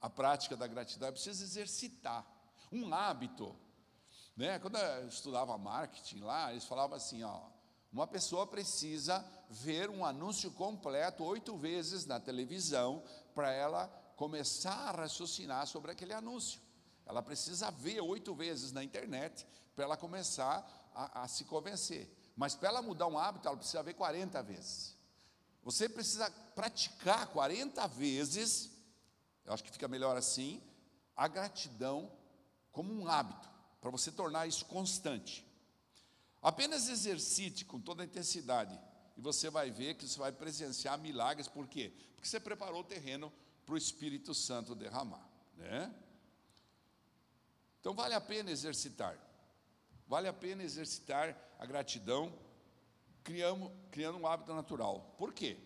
a 0.00 0.08
prática 0.08 0.56
da 0.56 0.68
gratidão. 0.68 1.08
É 1.08 1.10
preciso 1.10 1.42
exercitar 1.42 2.24
um 2.70 2.94
hábito. 2.94 3.52
Né? 4.36 4.60
Quando 4.60 4.78
eu 4.78 5.08
estudava 5.08 5.58
marketing 5.58 6.20
lá, 6.20 6.52
eles 6.52 6.64
falavam 6.66 6.96
assim: 6.96 7.24
ó, 7.24 7.48
uma 7.92 8.06
pessoa 8.06 8.46
precisa 8.46 9.24
ver 9.48 9.90
um 9.90 10.04
anúncio 10.04 10.50
completo 10.52 11.24
oito 11.24 11.56
vezes 11.56 12.06
na 12.06 12.20
televisão 12.20 13.02
para 13.34 13.52
ela 13.52 13.88
começar 14.16 14.88
a 14.88 14.92
raciocinar 14.92 15.66
sobre 15.66 15.90
aquele 15.90 16.12
anúncio. 16.12 16.60
Ela 17.04 17.22
precisa 17.22 17.70
ver 17.70 18.00
oito 18.00 18.32
vezes 18.34 18.70
na 18.70 18.84
internet 18.84 19.44
para 19.74 19.84
ela 19.84 19.96
começar 19.96 20.90
a, 20.94 21.22
a 21.22 21.28
se 21.28 21.44
convencer. 21.44 22.08
Mas 22.36 22.54
para 22.54 22.68
ela 22.68 22.82
mudar 22.82 23.08
um 23.08 23.18
hábito, 23.18 23.48
ela 23.48 23.56
precisa 23.56 23.82
ver 23.82 23.94
40 23.94 24.40
vezes. 24.42 24.96
Você 25.64 25.88
precisa 25.88 26.30
praticar 26.54 27.26
40 27.28 27.86
vezes, 27.88 28.70
eu 29.44 29.52
acho 29.52 29.64
que 29.64 29.70
fica 29.72 29.88
melhor 29.88 30.16
assim, 30.16 30.62
a 31.16 31.26
gratidão 31.26 32.10
como 32.70 32.92
um 32.92 33.08
hábito, 33.08 33.50
para 33.80 33.90
você 33.90 34.12
tornar 34.12 34.46
isso 34.46 34.64
constante. 34.66 35.44
Apenas 36.42 36.88
exercite 36.88 37.64
com 37.64 37.80
toda 37.80 38.02
a 38.02 38.06
intensidade 38.06 38.78
e 39.16 39.20
você 39.20 39.50
vai 39.50 39.70
ver 39.70 39.94
que 39.94 40.08
você 40.08 40.18
vai 40.18 40.32
presenciar 40.32 40.98
milagres, 40.98 41.46
por 41.46 41.66
quê? 41.68 41.92
Porque 42.14 42.28
você 42.28 42.40
preparou 42.40 42.80
o 42.80 42.84
terreno 42.84 43.32
para 43.66 43.74
o 43.74 43.78
Espírito 43.78 44.34
Santo 44.34 44.74
derramar, 44.74 45.28
né? 45.54 45.94
Então 47.80 47.94
vale 47.94 48.14
a 48.14 48.20
pena 48.20 48.50
exercitar, 48.50 49.18
vale 50.06 50.28
a 50.28 50.32
pena 50.32 50.62
exercitar 50.62 51.36
a 51.58 51.66
gratidão, 51.66 52.32
criando, 53.22 53.70
criando 53.90 54.18
um 54.18 54.26
hábito 54.26 54.54
natural. 54.54 55.14
Por 55.18 55.32
quê? 55.32 55.58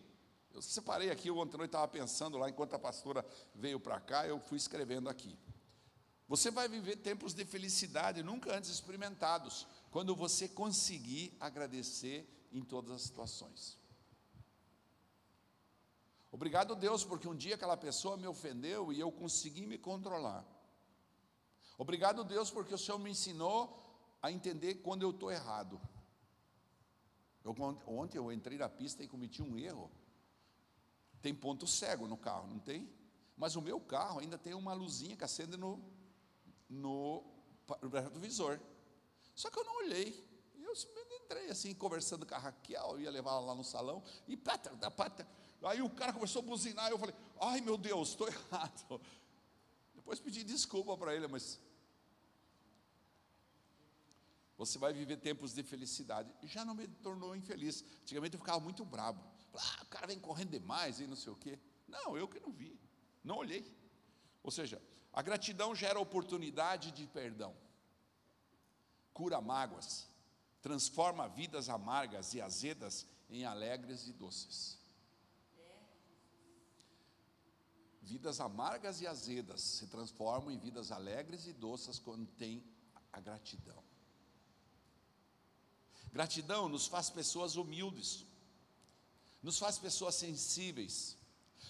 Eu 0.52 0.62
separei 0.62 1.10
aqui, 1.10 1.30
ontem 1.30 1.56
noite 1.56 1.70
estava 1.70 1.88
pensando 1.88 2.38
lá, 2.38 2.48
enquanto 2.48 2.74
a 2.74 2.78
pastora 2.78 3.24
veio 3.54 3.80
para 3.80 4.00
cá, 4.00 4.26
eu 4.26 4.38
fui 4.38 4.56
escrevendo 4.56 5.08
aqui. 5.08 5.36
Você 6.28 6.50
vai 6.50 6.68
viver 6.68 6.96
tempos 6.96 7.34
de 7.34 7.44
felicidade 7.44 8.22
nunca 8.22 8.56
antes 8.56 8.70
experimentados, 8.70 9.66
quando 9.94 10.12
você 10.16 10.48
conseguir 10.48 11.36
agradecer 11.38 12.28
em 12.50 12.60
todas 12.64 12.90
as 12.90 13.02
situações. 13.02 13.78
Obrigado, 16.32 16.74
Deus, 16.74 17.04
porque 17.04 17.28
um 17.28 17.36
dia 17.36 17.54
aquela 17.54 17.76
pessoa 17.76 18.16
me 18.16 18.26
ofendeu 18.26 18.92
e 18.92 18.98
eu 18.98 19.12
consegui 19.12 19.68
me 19.68 19.78
controlar. 19.78 20.44
Obrigado, 21.78 22.24
Deus, 22.24 22.50
porque 22.50 22.74
o 22.74 22.78
Senhor 22.78 22.98
me 22.98 23.08
ensinou 23.08 24.18
a 24.20 24.32
entender 24.32 24.74
quando 24.82 25.02
eu 25.02 25.10
estou 25.10 25.30
errado. 25.30 25.80
Eu, 27.44 27.54
ontem 27.86 28.18
eu 28.18 28.32
entrei 28.32 28.58
na 28.58 28.68
pista 28.68 29.04
e 29.04 29.06
cometi 29.06 29.42
um 29.42 29.56
erro. 29.56 29.88
Tem 31.22 31.32
ponto 31.32 31.68
cego 31.68 32.08
no 32.08 32.16
carro, 32.16 32.48
não 32.48 32.58
tem? 32.58 32.92
Mas 33.36 33.54
o 33.54 33.62
meu 33.62 33.78
carro 33.78 34.18
ainda 34.18 34.36
tem 34.36 34.54
uma 34.54 34.74
luzinha 34.74 35.16
que 35.16 35.22
acende 35.22 35.56
no, 35.56 35.80
no, 36.68 37.22
no 38.12 38.18
visor. 38.18 38.60
Só 39.34 39.50
que 39.50 39.58
eu 39.58 39.64
não 39.64 39.76
olhei. 39.78 40.32
Eu 40.56 40.72
entrei 41.24 41.50
assim, 41.50 41.74
conversando 41.74 42.26
com 42.26 42.34
a 42.34 42.38
Raquel, 42.38 43.00
ia 43.00 43.10
levar 43.10 43.32
ela 43.32 43.40
lá 43.40 43.54
no 43.54 43.64
salão, 43.64 44.02
e 44.26 44.36
pata, 44.36 44.74
da 44.76 44.90
pata. 44.90 45.26
Aí 45.62 45.80
o 45.80 45.90
cara 45.90 46.12
começou 46.12 46.42
a 46.42 46.44
buzinar, 46.44 46.90
eu 46.90 46.98
falei, 46.98 47.14
ai 47.40 47.60
meu 47.60 47.76
Deus, 47.76 48.10
estou 48.10 48.26
errado. 48.28 49.00
Depois 49.94 50.20
pedi 50.20 50.44
desculpa 50.44 50.96
para 50.96 51.14
ele, 51.14 51.26
mas 51.28 51.60
você 54.56 54.78
vai 54.78 54.92
viver 54.92 55.16
tempos 55.16 55.52
de 55.52 55.62
felicidade. 55.62 56.32
Já 56.42 56.64
não 56.64 56.74
me 56.74 56.86
tornou 56.86 57.34
infeliz. 57.34 57.84
Antigamente 58.02 58.34
eu 58.34 58.40
ficava 58.40 58.60
muito 58.60 58.84
bravo. 58.84 59.24
Ah, 59.54 59.82
o 59.82 59.86
cara 59.86 60.06
vem 60.06 60.18
correndo 60.18 60.50
demais 60.50 61.00
e 61.00 61.06
não 61.06 61.16
sei 61.16 61.32
o 61.32 61.36
quê. 61.36 61.58
Não, 61.88 62.16
eu 62.16 62.28
que 62.28 62.40
não 62.40 62.52
vi, 62.52 62.78
não 63.22 63.36
olhei. 63.36 63.64
Ou 64.42 64.50
seja, 64.50 64.80
a 65.12 65.22
gratidão 65.22 65.74
gera 65.74 65.98
oportunidade 65.98 66.90
de 66.90 67.06
perdão, 67.06 67.56
cura 69.14 69.40
mágoas, 69.40 70.06
transforma 70.60 71.28
vidas 71.28 71.68
amargas 71.68 72.34
e 72.34 72.40
azedas 72.40 73.06
em 73.30 73.44
alegres 73.44 74.06
e 74.08 74.12
doces. 74.12 74.78
Vidas 78.02 78.38
amargas 78.40 79.00
e 79.00 79.06
azedas 79.06 79.62
se 79.62 79.86
transformam 79.86 80.50
em 80.50 80.58
vidas 80.58 80.92
alegres 80.92 81.46
e 81.46 81.52
doces 81.52 81.98
quando 81.98 82.26
tem 82.26 82.62
a 83.12 83.20
gratidão. 83.20 83.82
Gratidão 86.12 86.68
nos 86.68 86.86
faz 86.86 87.08
pessoas 87.08 87.56
humildes, 87.56 88.26
nos 89.42 89.58
faz 89.58 89.78
pessoas 89.78 90.16
sensíveis. 90.16 91.16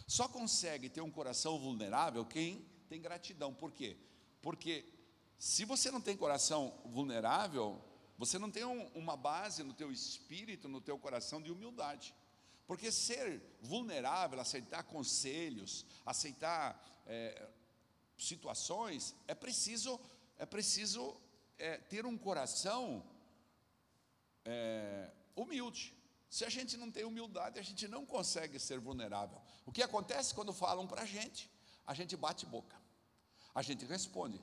Só 0.07 0.29
consegue 0.29 0.89
ter 0.89 1.01
um 1.01 1.11
coração 1.11 1.59
vulnerável 1.59 2.25
quem 2.27 2.69
tem 2.89 3.01
gratidão. 3.01 3.55
Por 3.55 3.71
quê? 3.73 3.97
Porque 4.43 4.94
se 5.39 5.65
você 5.65 5.91
não 5.91 6.01
tem 6.01 6.17
coração 6.17 6.73
vulnerável, 6.85 7.83
você 8.17 8.39
não 8.39 8.51
tem 8.51 8.65
um, 8.65 8.87
uma 8.95 9.17
base 9.17 9.63
no 9.63 9.75
teu 9.75 9.91
espírito, 9.91 10.69
no 10.69 10.81
teu 10.81 10.99
coração 10.99 11.43
de 11.43 11.51
humildade. 11.51 12.15
Porque 12.67 12.91
ser 12.91 13.43
vulnerável, 13.61 14.41
aceitar 14.41 14.83
conselhos, 14.85 15.85
aceitar 16.07 17.03
é, 17.07 17.49
situações, 18.17 19.15
é 19.27 19.35
preciso, 19.35 20.01
é 20.39 20.47
preciso 20.47 21.21
é, 21.59 21.77
ter 21.77 22.07
um 22.07 22.17
coração 22.17 23.05
é, 24.45 25.11
humilde. 25.37 25.95
Se 26.31 26.45
a 26.45 26.49
gente 26.49 26.77
não 26.77 26.91
tem 26.91 27.05
humildade, 27.05 27.59
a 27.59 27.63
gente 27.63 27.87
não 27.87 28.07
consegue 28.07 28.59
ser 28.59 28.81
vulnerável. 28.81 29.41
O 29.67 29.73
que 29.73 29.83
acontece 29.83 30.35
quando 30.35 30.53
falam 30.53 30.87
para 30.87 31.03
a 31.03 31.07
gente? 31.07 31.51
A 31.87 31.93
gente 31.93 32.17
bate 32.17 32.47
boca, 32.47 32.77
a 33.55 33.61
gente 33.61 33.85
responde. 33.85 34.41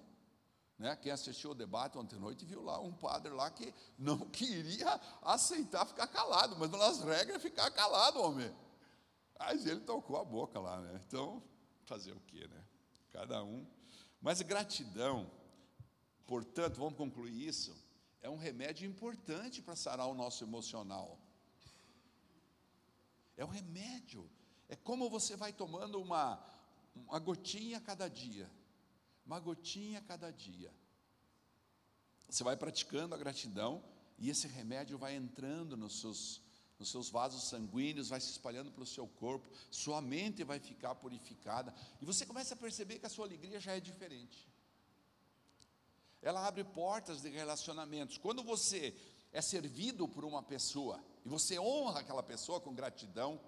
Né? 0.81 0.95
Quem 0.95 1.11
assistiu 1.11 1.51
o 1.51 1.55
debate 1.55 1.95
ontem 1.95 2.15
à 2.15 2.19
noite 2.19 2.43
viu 2.43 2.63
lá 2.63 2.81
um 2.81 2.91
padre 2.91 3.31
lá 3.31 3.51
que 3.51 3.71
não 4.00 4.17
queria 4.31 5.00
aceitar 5.21 5.85
ficar 5.85 6.07
calado, 6.07 6.57
mas 6.57 6.71
nas 6.71 7.03
regras 7.03 7.35
é 7.35 7.39
ficar 7.39 7.69
calado, 7.69 8.19
homem. 8.19 8.51
Mas 9.38 9.67
ele 9.67 9.81
tocou 9.81 10.17
a 10.17 10.25
boca 10.25 10.59
lá, 10.59 10.81
né? 10.81 11.00
Então, 11.05 11.43
fazer 11.85 12.13
o 12.13 12.19
quê, 12.21 12.47
né? 12.47 12.65
Cada 13.11 13.43
um. 13.43 13.63
Mas 14.19 14.41
gratidão, 14.41 15.29
portanto, 16.25 16.77
vamos 16.77 16.97
concluir 16.97 17.47
isso, 17.47 17.77
é 18.19 18.27
um 18.27 18.38
remédio 18.38 18.89
importante 18.89 19.61
para 19.61 19.75
sarar 19.75 20.07
o 20.07 20.15
nosso 20.15 20.43
emocional. 20.43 21.19
É 23.38 23.45
um 23.45 23.50
remédio. 23.50 24.27
É 24.67 24.75
como 24.75 25.11
você 25.11 25.35
vai 25.35 25.53
tomando 25.53 26.01
uma, 26.01 26.43
uma 26.95 27.19
gotinha 27.19 27.77
a 27.77 27.81
cada 27.81 28.07
dia. 28.07 28.50
Uma 29.25 29.39
gotinha 29.39 29.99
a 29.99 30.01
cada 30.01 30.31
dia. 30.31 30.73
Você 32.29 32.43
vai 32.43 32.55
praticando 32.55 33.13
a 33.13 33.17
gratidão 33.17 33.83
e 34.17 34.29
esse 34.29 34.47
remédio 34.47 34.97
vai 34.97 35.15
entrando 35.15 35.75
nos 35.75 35.99
seus, 35.99 36.41
nos 36.79 36.89
seus 36.89 37.09
vasos 37.09 37.49
sanguíneos, 37.49 38.09
vai 38.09 38.21
se 38.21 38.31
espalhando 38.31 38.71
pelo 38.71 38.85
seu 38.85 39.07
corpo, 39.07 39.49
sua 39.69 40.01
mente 40.01 40.43
vai 40.43 40.59
ficar 40.59 40.95
purificada 40.95 41.73
e 42.01 42.05
você 42.05 42.25
começa 42.25 42.53
a 42.53 42.57
perceber 42.57 42.99
que 42.99 43.05
a 43.05 43.09
sua 43.09 43.25
alegria 43.25 43.59
já 43.59 43.73
é 43.73 43.79
diferente. 43.79 44.47
Ela 46.21 46.45
abre 46.47 46.63
portas 46.63 47.21
de 47.21 47.29
relacionamentos. 47.29 48.17
Quando 48.17 48.43
você 48.43 48.95
é 49.33 49.41
servido 49.41 50.07
por 50.07 50.23
uma 50.23 50.43
pessoa 50.43 51.03
e 51.25 51.29
você 51.29 51.59
honra 51.59 52.01
aquela 52.01 52.21
pessoa 52.21 52.61
com 52.61 52.75
gratidão, 52.75 53.41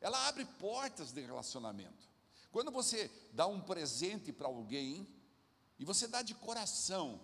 ela 0.00 0.28
abre 0.28 0.44
portas 0.44 1.12
de 1.12 1.20
relacionamento. 1.20 2.11
Quando 2.52 2.70
você 2.70 3.10
dá 3.32 3.46
um 3.46 3.60
presente 3.60 4.30
para 4.30 4.46
alguém 4.46 5.08
e 5.78 5.84
você 5.84 6.06
dá 6.06 6.20
de 6.20 6.34
coração, 6.34 7.18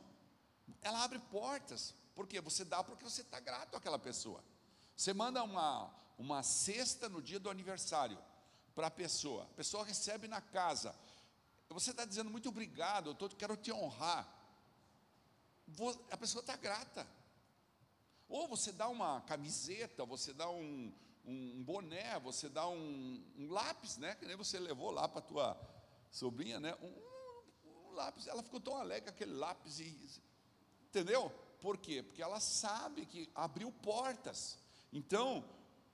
ela 0.80 1.04
abre 1.04 1.18
portas, 1.18 1.94
porque 2.14 2.40
você 2.40 2.64
dá 2.64 2.82
porque 2.82 3.04
você 3.04 3.20
está 3.20 3.38
grato 3.38 3.76
àquela 3.76 3.98
pessoa. 3.98 4.42
Você 4.96 5.12
manda 5.12 5.44
uma, 5.44 5.94
uma 6.18 6.42
cesta 6.42 7.08
no 7.08 7.22
dia 7.22 7.38
do 7.38 7.50
aniversário 7.50 8.18
para 8.74 8.86
a 8.86 8.90
pessoa, 8.90 9.44
a 9.44 9.54
pessoa 9.54 9.84
recebe 9.84 10.26
na 10.26 10.40
casa, 10.40 10.94
você 11.68 11.90
está 11.90 12.04
dizendo 12.04 12.30
muito 12.30 12.48
obrigado, 12.48 13.10
eu 13.10 13.14
tô, 13.14 13.28
quero 13.28 13.56
te 13.56 13.70
honrar. 13.70 14.26
A 16.10 16.16
pessoa 16.16 16.40
está 16.40 16.56
grata. 16.56 17.06
Ou 18.28 18.48
você 18.48 18.72
dá 18.72 18.88
uma 18.88 19.20
camiseta, 19.22 20.06
você 20.06 20.32
dá 20.32 20.48
um, 20.48 20.92
um 21.28 21.62
boné, 21.62 22.18
você 22.20 22.48
dá 22.48 22.66
um, 22.66 23.22
um, 23.38 23.50
lápis, 23.50 23.98
né? 23.98 24.14
Que 24.14 24.24
nem 24.24 24.34
você 24.34 24.58
levou 24.58 24.90
lá 24.90 25.06
para 25.06 25.20
tua 25.20 25.60
sobrinha, 26.10 26.58
né? 26.58 26.74
Um, 26.80 27.90
um, 27.90 27.92
lápis. 27.92 28.26
Ela 28.26 28.42
ficou 28.42 28.58
tão 28.58 28.76
alegre 28.76 29.10
aquele 29.10 29.34
lápis. 29.34 29.78
E, 29.78 30.22
entendeu? 30.88 31.30
Por 31.60 31.76
quê? 31.76 32.02
Porque 32.02 32.22
ela 32.22 32.40
sabe 32.40 33.04
que 33.04 33.28
abriu 33.34 33.70
portas. 33.70 34.58
Então, 34.90 35.44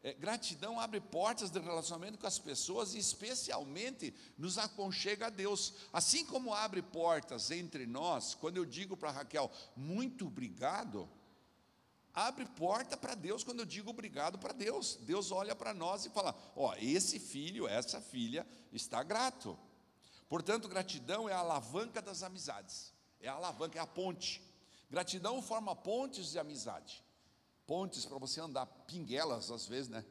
é, 0.05 0.13
gratidão 0.13 0.79
abre 0.79 1.01
portas 1.01 1.51
de 1.51 1.59
relacionamento 1.59 2.19
com 2.19 2.27
as 2.27 2.39
pessoas 2.39 2.95
e 2.95 2.99
especialmente 2.99 4.15
nos 4.39 4.57
aconchega 4.57 5.27
a 5.27 5.31
Deus. 5.31 5.75
Assim 5.93 6.25
como 6.25 6.55
abre 6.55 6.81
portas 6.81 7.51
entre 7.51 7.87
nós, 7.87 8.35
quando 8.35 8.59
eu 8.59 8.65
digo 8.65 8.97
para 8.97 9.11
Raquel, 9.11 9.51
muito 9.75 10.27
obrigado, 10.27 11.09
abre 12.15 12.47
porta 12.47 12.97
para 12.97 13.15
Deus 13.15 13.43
quando 13.43 13.61
eu 13.61 13.67
digo 13.67 13.91
obrigado 13.91 14.39
para 14.39 14.53
Deus. 14.53 14.97
Deus 15.03 15.33
olha 15.33 15.55
para 15.55 15.75
nós 15.75 16.07
e 16.07 16.11
fala: 16.11 16.35
Ó, 16.55 16.75
esse 16.77 17.19
filho, 17.19 17.67
essa 17.67 18.01
filha 18.01 18.47
está 18.73 19.03
grato. 19.03 19.59
Portanto, 20.29 20.69
gratidão 20.69 21.29
é 21.29 21.33
a 21.33 21.39
alavanca 21.39 22.01
das 22.01 22.23
amizades, 22.23 22.93
é 23.21 23.29
a 23.29 23.35
alavanca, 23.35 23.79
é 23.79 23.83
a 23.83 23.87
ponte. 23.87 24.41
Gratidão 24.89 25.43
forma 25.43 25.75
pontes 25.75 26.31
de 26.31 26.39
amizade, 26.39 27.03
pontes 27.67 28.07
para 28.07 28.19
você 28.19 28.41
andar, 28.41 28.67
pinguelas 28.67 29.51
às 29.51 29.67
vezes, 29.67 29.89
né? 29.89 30.05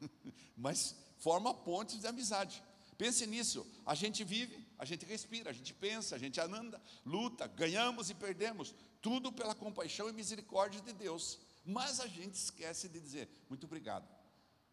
Mas 0.56 0.94
forma 1.18 1.54
pontes 1.54 2.00
de 2.00 2.06
amizade. 2.06 2.62
Pense 2.98 3.26
nisso, 3.26 3.66
a 3.86 3.94
gente 3.94 4.22
vive, 4.22 4.64
a 4.78 4.84
gente 4.84 5.04
respira, 5.06 5.50
a 5.50 5.52
gente 5.52 5.72
pensa, 5.72 6.14
a 6.14 6.18
gente 6.18 6.38
anda, 6.40 6.80
luta, 7.04 7.46
ganhamos 7.46 8.10
e 8.10 8.14
perdemos, 8.14 8.74
tudo 9.02 9.32
pela 9.32 9.54
compaixão 9.54 10.08
e 10.08 10.12
misericórdia 10.12 10.80
de 10.80 10.92
Deus. 10.92 11.40
Mas 11.64 12.00
a 12.00 12.06
gente 12.06 12.34
esquece 12.34 12.88
de 12.88 12.98
dizer: 12.98 13.28
muito 13.50 13.66
obrigado, 13.66 14.08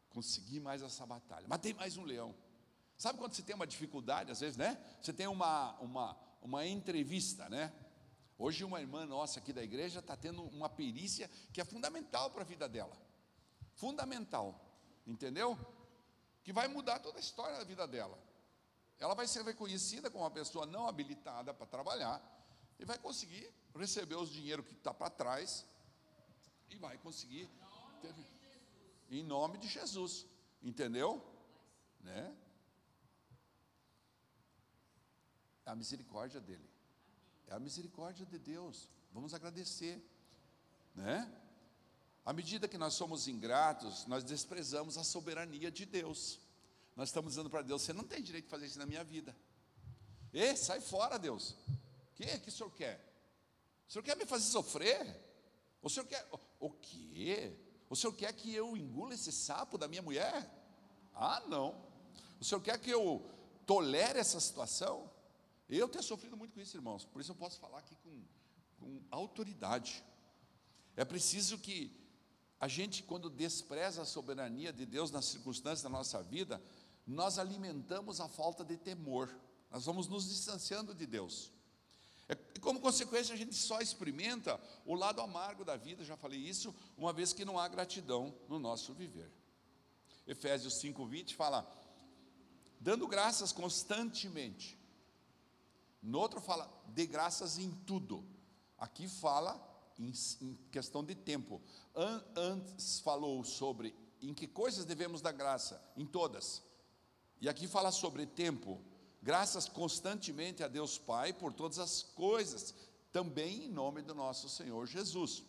consegui 0.09 0.59
mais 0.59 0.81
essa 0.81 1.05
batalha, 1.05 1.47
matei 1.47 1.73
mais 1.73 1.97
um 1.97 2.03
leão. 2.03 2.33
Sabe 2.97 3.17
quando 3.17 3.33
você 3.33 3.41
tem 3.41 3.55
uma 3.55 3.67
dificuldade, 3.67 4.31
às 4.31 4.39
vezes, 4.39 4.57
né? 4.57 4.77
Você 5.01 5.13
tem 5.13 5.25
uma, 5.25 5.71
uma, 5.79 6.17
uma 6.41 6.65
entrevista, 6.65 7.49
né? 7.49 7.73
Hoje, 8.37 8.63
uma 8.63 8.79
irmã 8.79 9.05
nossa 9.05 9.39
aqui 9.39 9.51
da 9.51 9.63
igreja 9.63 9.99
está 9.99 10.15
tendo 10.15 10.43
uma 10.43 10.69
perícia 10.69 11.29
que 11.53 11.61
é 11.61 11.65
fundamental 11.65 12.29
para 12.29 12.41
a 12.41 12.45
vida 12.45 12.67
dela. 12.67 12.95
Fundamental, 13.73 14.53
entendeu? 15.07 15.57
Que 16.43 16.51
vai 16.51 16.67
mudar 16.67 16.99
toda 16.99 17.17
a 17.17 17.21
história 17.21 17.57
da 17.57 17.63
vida 17.63 17.87
dela. 17.87 18.17
Ela 18.97 19.15
vai 19.15 19.27
ser 19.27 19.43
reconhecida 19.43 20.09
como 20.11 20.23
uma 20.25 20.31
pessoa 20.31 20.65
não 20.65 20.87
habilitada 20.87 21.53
para 21.53 21.65
trabalhar 21.65 22.21
e 22.79 22.85
vai 22.85 22.97
conseguir 22.97 23.51
receber 23.75 24.15
os 24.15 24.29
dinheiro 24.29 24.63
que 24.63 24.73
está 24.73 24.93
para 24.93 25.09
trás 25.09 25.65
e 26.69 26.75
vai 26.77 26.97
conseguir 26.97 27.49
ter, 28.01 28.13
em 29.09 29.23
nome 29.23 29.57
de 29.57 29.67
Jesus, 29.67 30.25
entendeu? 30.61 31.23
Né? 31.99 32.35
É 35.65 35.71
a 35.71 35.75
misericórdia 35.75 36.39
dele. 36.39 36.67
É 37.47 37.53
a 37.53 37.59
misericórdia 37.59 38.25
de 38.25 38.39
Deus. 38.39 38.87
Vamos 39.11 39.33
agradecer, 39.33 40.01
né? 40.95 41.31
À 42.25 42.31
medida 42.31 42.67
que 42.67 42.77
nós 42.77 42.93
somos 42.93 43.27
ingratos, 43.27 44.05
nós 44.05 44.23
desprezamos 44.23 44.97
a 44.97 45.03
soberania 45.03 45.71
de 45.71 45.85
Deus. 45.85 46.39
Nós 46.95 47.09
estamos 47.09 47.31
dizendo 47.31 47.49
para 47.49 47.63
Deus: 47.63 47.81
você 47.81 47.93
não 47.93 48.03
tem 48.03 48.21
direito 48.21 48.45
de 48.45 48.51
fazer 48.51 48.67
isso 48.67 48.77
na 48.77 48.85
minha 48.85 49.03
vida. 49.03 49.35
E 50.31 50.55
sai 50.55 50.79
fora, 50.79 51.17
Deus. 51.17 51.55
Que 52.19 52.37
que 52.39 52.49
o 52.49 52.51
senhor 52.51 52.69
quer? 52.71 52.99
O 53.87 53.91
senhor 53.93 54.03
quer 54.03 54.17
me 54.17 54.25
fazer 54.25 54.51
sofrer? 54.51 55.07
O 55.81 55.89
senhor 55.89 56.05
quer. 56.05 56.27
O 56.59 56.69
quê? 56.69 57.57
O 57.89 57.95
senhor 57.95 58.11
quer 58.11 58.33
que 58.33 58.53
eu 58.53 58.75
engula 58.75 59.13
esse 59.13 59.31
sapo 59.31 59.77
da 59.77 59.87
minha 59.87 60.01
mulher? 60.01 60.53
Ah, 61.15 61.41
não. 61.47 61.81
O 62.37 62.43
senhor 62.43 62.59
quer 62.59 62.77
que 62.77 62.89
eu 62.89 63.25
tolere 63.65 64.19
essa 64.19 64.37
situação? 64.37 65.09
Eu 65.69 65.87
tenho 65.87 66.03
sofrido 66.03 66.35
muito 66.35 66.53
com 66.53 66.59
isso, 66.59 66.75
irmãos, 66.75 67.05
por 67.05 67.21
isso 67.21 67.31
eu 67.31 67.35
posso 67.35 67.57
falar 67.57 67.79
aqui 67.79 67.95
com, 67.95 68.21
com 68.79 69.01
autoridade. 69.11 70.03
É 70.97 71.05
preciso 71.05 71.57
que 71.57 71.95
a 72.59 72.67
gente, 72.67 73.01
quando 73.01 73.29
despreza 73.29 74.01
a 74.01 74.05
soberania 74.05 74.73
de 74.73 74.85
Deus 74.85 75.09
nas 75.09 75.23
circunstâncias 75.23 75.83
da 75.83 75.89
nossa 75.89 76.21
vida, 76.21 76.61
nós 77.07 77.39
alimentamos 77.39 78.19
a 78.19 78.27
falta 78.27 78.65
de 78.65 78.75
temor, 78.75 79.33
nós 79.71 79.85
vamos 79.85 80.07
nos 80.09 80.27
distanciando 80.27 80.93
de 80.93 81.05
Deus. 81.05 81.53
É, 82.29 82.37
e 82.55 82.59
como 82.59 82.79
consequência, 82.79 83.33
a 83.33 83.37
gente 83.37 83.55
só 83.55 83.81
experimenta 83.81 84.61
o 84.85 84.93
lado 84.93 85.19
amargo 85.19 85.65
da 85.65 85.75
vida, 85.75 86.05
já 86.05 86.15
falei 86.15 86.39
isso, 86.39 86.73
uma 86.95 87.11
vez 87.11 87.33
que 87.33 87.43
não 87.43 87.57
há 87.57 87.67
gratidão 87.67 88.35
no 88.47 88.59
nosso 88.59 88.93
viver. 88.93 89.31
Efésios 90.27 90.75
5,20 90.75 91.33
fala, 91.33 91.67
dando 92.79 93.07
graças 93.07 93.51
constantemente. 93.51 94.77
No 96.03 96.19
outro 96.19 96.39
fala, 96.39 96.71
de 96.89 97.07
graças 97.07 97.57
em 97.57 97.71
tudo. 97.85 98.23
Aqui 98.77 99.07
fala 99.07 99.59
em, 99.97 100.13
em 100.39 100.53
questão 100.71 101.03
de 101.03 101.15
tempo. 101.15 101.59
An, 101.95 102.23
antes 102.35 102.99
falou 102.99 103.43
sobre 103.43 103.95
em 104.21 104.35
que 104.35 104.47
coisas 104.47 104.85
devemos 104.85 105.19
dar 105.19 105.31
graça, 105.31 105.81
em 105.97 106.05
todas. 106.05 106.61
E 107.41 107.49
aqui 107.49 107.67
fala 107.67 107.91
sobre 107.91 108.25
tempo 108.27 108.79
graças 109.21 109.67
constantemente 109.67 110.63
a 110.63 110.67
Deus 110.67 110.97
Pai 110.97 111.33
por 111.33 111.53
todas 111.53 111.79
as 111.79 112.03
coisas, 112.03 112.73
também 113.11 113.65
em 113.65 113.69
nome 113.69 114.01
do 114.01 114.15
nosso 114.15 114.47
Senhor 114.49 114.85
Jesus. 114.85 115.43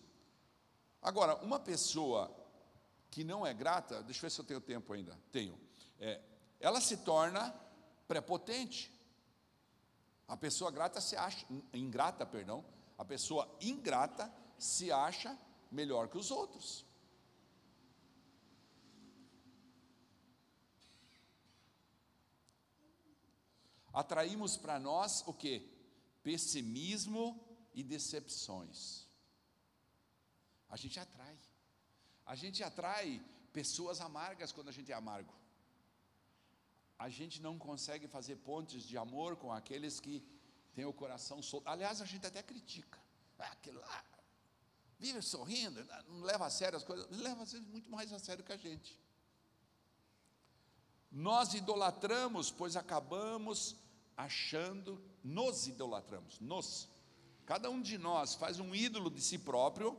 Agora, 1.02 1.37
uma 1.37 1.59
pessoa 1.59 2.35
que 3.11 3.24
não 3.24 3.46
é 3.46 3.52
grata, 3.52 4.02
deixa 4.02 4.18
eu 4.18 4.22
ver 4.22 4.30
se 4.30 4.40
eu 4.40 4.44
tenho 4.44 4.61
tempo 4.61 4.92
ainda, 4.92 5.18
tenho, 5.33 5.59
é, 5.98 6.20
ela 6.59 6.80
se 6.80 6.98
torna 6.98 7.54
prepotente. 8.06 8.92
A 10.28 10.37
pessoa 10.37 10.70
grata 10.70 11.00
se 11.00 11.16
acha, 11.16 11.46
ingrata, 11.72 12.24
perdão, 12.24 12.64
a 12.96 13.04
pessoa 13.04 13.48
ingrata 13.61 14.33
se 14.59 14.92
acha 14.92 15.37
melhor 15.70 16.09
que 16.09 16.18
os 16.18 16.30
outros. 16.30 16.85
Atraímos 23.92 24.57
para 24.57 24.79
nós 24.79 25.22
o 25.26 25.33
que? 25.33 25.68
Pessimismo 26.22 27.38
e 27.74 27.83
decepções. 27.83 29.07
A 30.68 30.76
gente 30.76 30.98
atrai. 31.00 31.38
A 32.26 32.35
gente 32.35 32.62
atrai 32.62 33.24
pessoas 33.53 34.00
amargas 34.00 34.53
quando 34.53 34.68
a 34.68 34.72
gente 34.72 34.92
é 34.92 34.94
amargo. 34.94 35.35
A 36.98 37.09
gente 37.09 37.40
não 37.40 37.59
consegue 37.59 38.07
fazer 38.07 38.37
pontes 38.37 38.83
de 38.85 38.96
amor 38.96 39.37
com 39.37 39.53
aqueles 39.53 39.98
que 39.98 40.22
têm 40.74 40.85
o 40.85 40.92
coração 40.92 41.42
solto. 41.42 41.66
Aliás, 41.68 42.00
a 42.00 42.05
gente 42.05 42.26
até 42.26 42.42
critica. 42.42 43.00
Ah, 43.38 43.53
aquele 43.53 43.79
lá 43.79 44.05
vive 45.00 45.22
sorrindo, 45.22 45.83
não 46.09 46.20
leva 46.20 46.46
a 46.46 46.50
sério 46.50 46.76
as 46.76 46.85
coisas, 46.85 47.09
leva 47.11 47.42
muito 47.68 47.90
mais 47.90 48.12
a 48.12 48.18
sério 48.18 48.44
que 48.44 48.53
a 48.53 48.57
gente. 48.57 48.96
Nós 51.11 51.55
idolatramos, 51.55 52.51
pois 52.51 52.77
acabamos 52.77 53.77
achando, 54.16 55.03
nos 55.25 55.66
idolatramos, 55.66 56.38
nos. 56.40 56.88
Cada 57.44 57.68
um 57.68 57.81
de 57.81 57.99
nós 57.99 58.35
faz 58.35 58.61
um 58.61 58.75
ídolo 58.75 59.11
de 59.11 59.20
si 59.20 59.38
próprio, 59.38 59.99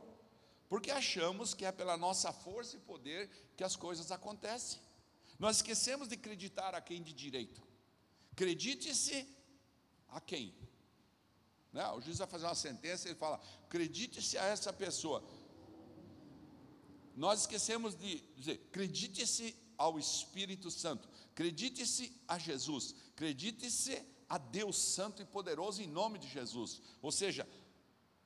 porque 0.68 0.90
achamos 0.90 1.52
que 1.52 1.66
é 1.66 1.72
pela 1.72 1.98
nossa 1.98 2.32
força 2.32 2.76
e 2.76 2.80
poder 2.80 3.28
que 3.56 3.64
as 3.64 3.76
coisas 3.76 4.10
acontecem. 4.10 4.80
Nós 5.38 5.56
esquecemos 5.56 6.08
de 6.08 6.14
acreditar 6.14 6.74
a 6.74 6.80
quem 6.80 7.02
de 7.02 7.12
direito. 7.12 7.62
Acredite-se 8.32 9.28
a 10.08 10.20
quem? 10.20 10.54
Né? 11.72 11.86
O 11.90 12.00
juiz 12.00 12.18
vai 12.18 12.26
fazer 12.26 12.46
uma 12.46 12.54
sentença 12.54 13.06
e 13.06 13.10
ele 13.10 13.18
fala: 13.18 13.40
acredite-se 13.66 14.38
a 14.38 14.44
essa 14.44 14.72
pessoa. 14.72 15.22
Nós 17.14 17.40
esquecemos 17.40 17.94
de 17.94 18.20
dizer: 18.36 18.66
acredite-se 18.70 19.54
ao 19.82 19.98
Espírito 19.98 20.70
Santo, 20.70 21.08
acredite-se 21.32 22.12
a 22.28 22.38
Jesus, 22.38 22.94
acredite-se 23.12 24.00
a 24.28 24.38
Deus 24.38 24.76
Santo 24.78 25.20
e 25.20 25.24
Poderoso 25.24 25.82
em 25.82 25.88
nome 25.88 26.18
de 26.20 26.28
Jesus. 26.28 26.80
Ou 27.02 27.10
seja, 27.10 27.48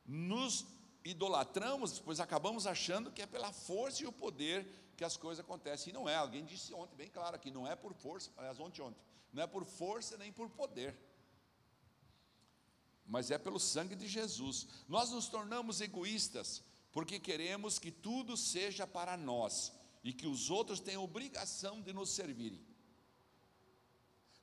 nos 0.05 0.67
idolatramos, 1.03 1.99
pois 1.99 2.21
acabamos 2.21 2.67
achando 2.67 3.11
que 3.11 3.23
é 3.23 3.27
pela 3.27 3.53
força 3.53 4.03
e 4.03 4.07
o 4.07 4.13
poder 4.13 4.67
que 4.99 5.05
as 5.05 5.17
coisas 5.17 5.43
acontecem. 5.43 5.91
E 5.91 5.95
não 5.95 6.07
é, 6.07 6.17
alguém 6.17 6.45
disse 6.45 6.75
ontem, 6.75 6.95
bem 6.95 7.09
claro 7.09 7.37
aqui, 7.37 7.51
não 7.51 7.67
é 7.67 7.75
por 7.75 7.95
força, 7.95 8.31
aliás, 8.37 8.61
ontem, 8.61 8.83
ontem, 8.83 9.01
não 9.33 9.43
é 9.43 9.47
por 9.47 9.65
força 9.65 10.19
nem 10.19 10.31
por 10.31 10.51
poder 10.51 10.95
mas 13.09 13.31
é 13.31 13.39
pelo 13.39 13.61
sangue 13.61 13.95
de 13.95 14.09
Jesus. 14.09 14.67
Nós 14.89 15.11
nos 15.11 15.29
tornamos 15.29 15.81
egoístas 15.81 16.61
porque 16.91 17.21
queremos 17.21 17.79
que 17.79 17.93
tudo 17.93 18.37
seja 18.37 18.85
para 18.85 19.17
nós 19.17 19.73
e 20.07 20.13
que 20.13 20.29
os 20.29 20.51
outros 20.51 20.79
tenham 20.79 21.03
obrigação 21.03 21.83
de 21.83 21.93
nos 21.93 22.11
servirem. 22.11 22.65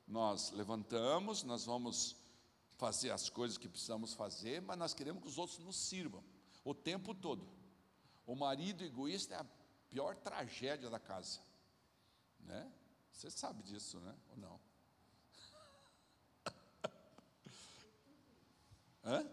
Nós 0.06 0.52
levantamos, 0.52 1.42
nós 1.44 1.64
vamos 1.64 2.18
fazer 2.76 3.12
as 3.12 3.30
coisas 3.30 3.58
que 3.58 3.70
precisamos 3.70 4.14
fazer, 4.14 4.62
mas 4.62 4.78
nós 4.78 4.94
queremos 4.94 5.24
que 5.24 5.30
os 5.30 5.38
outros 5.38 5.60
nos 5.60 5.78
sirvam 5.78 6.22
o 6.66 6.76
tempo 6.76 7.16
todo. 7.16 7.48
O 8.26 8.36
marido 8.36 8.84
egoísta 8.84 9.36
é 9.36 9.38
a 9.38 9.46
pior 9.88 10.18
tragédia 10.18 10.90
da 10.90 11.00
casa, 11.00 11.40
né? 12.42 12.70
Você 13.14 13.32
sabe 13.32 13.64
disso, 13.64 14.02
né? 14.02 14.14
Ou 14.32 14.38
não? 14.38 14.60
Hã? 19.06 19.26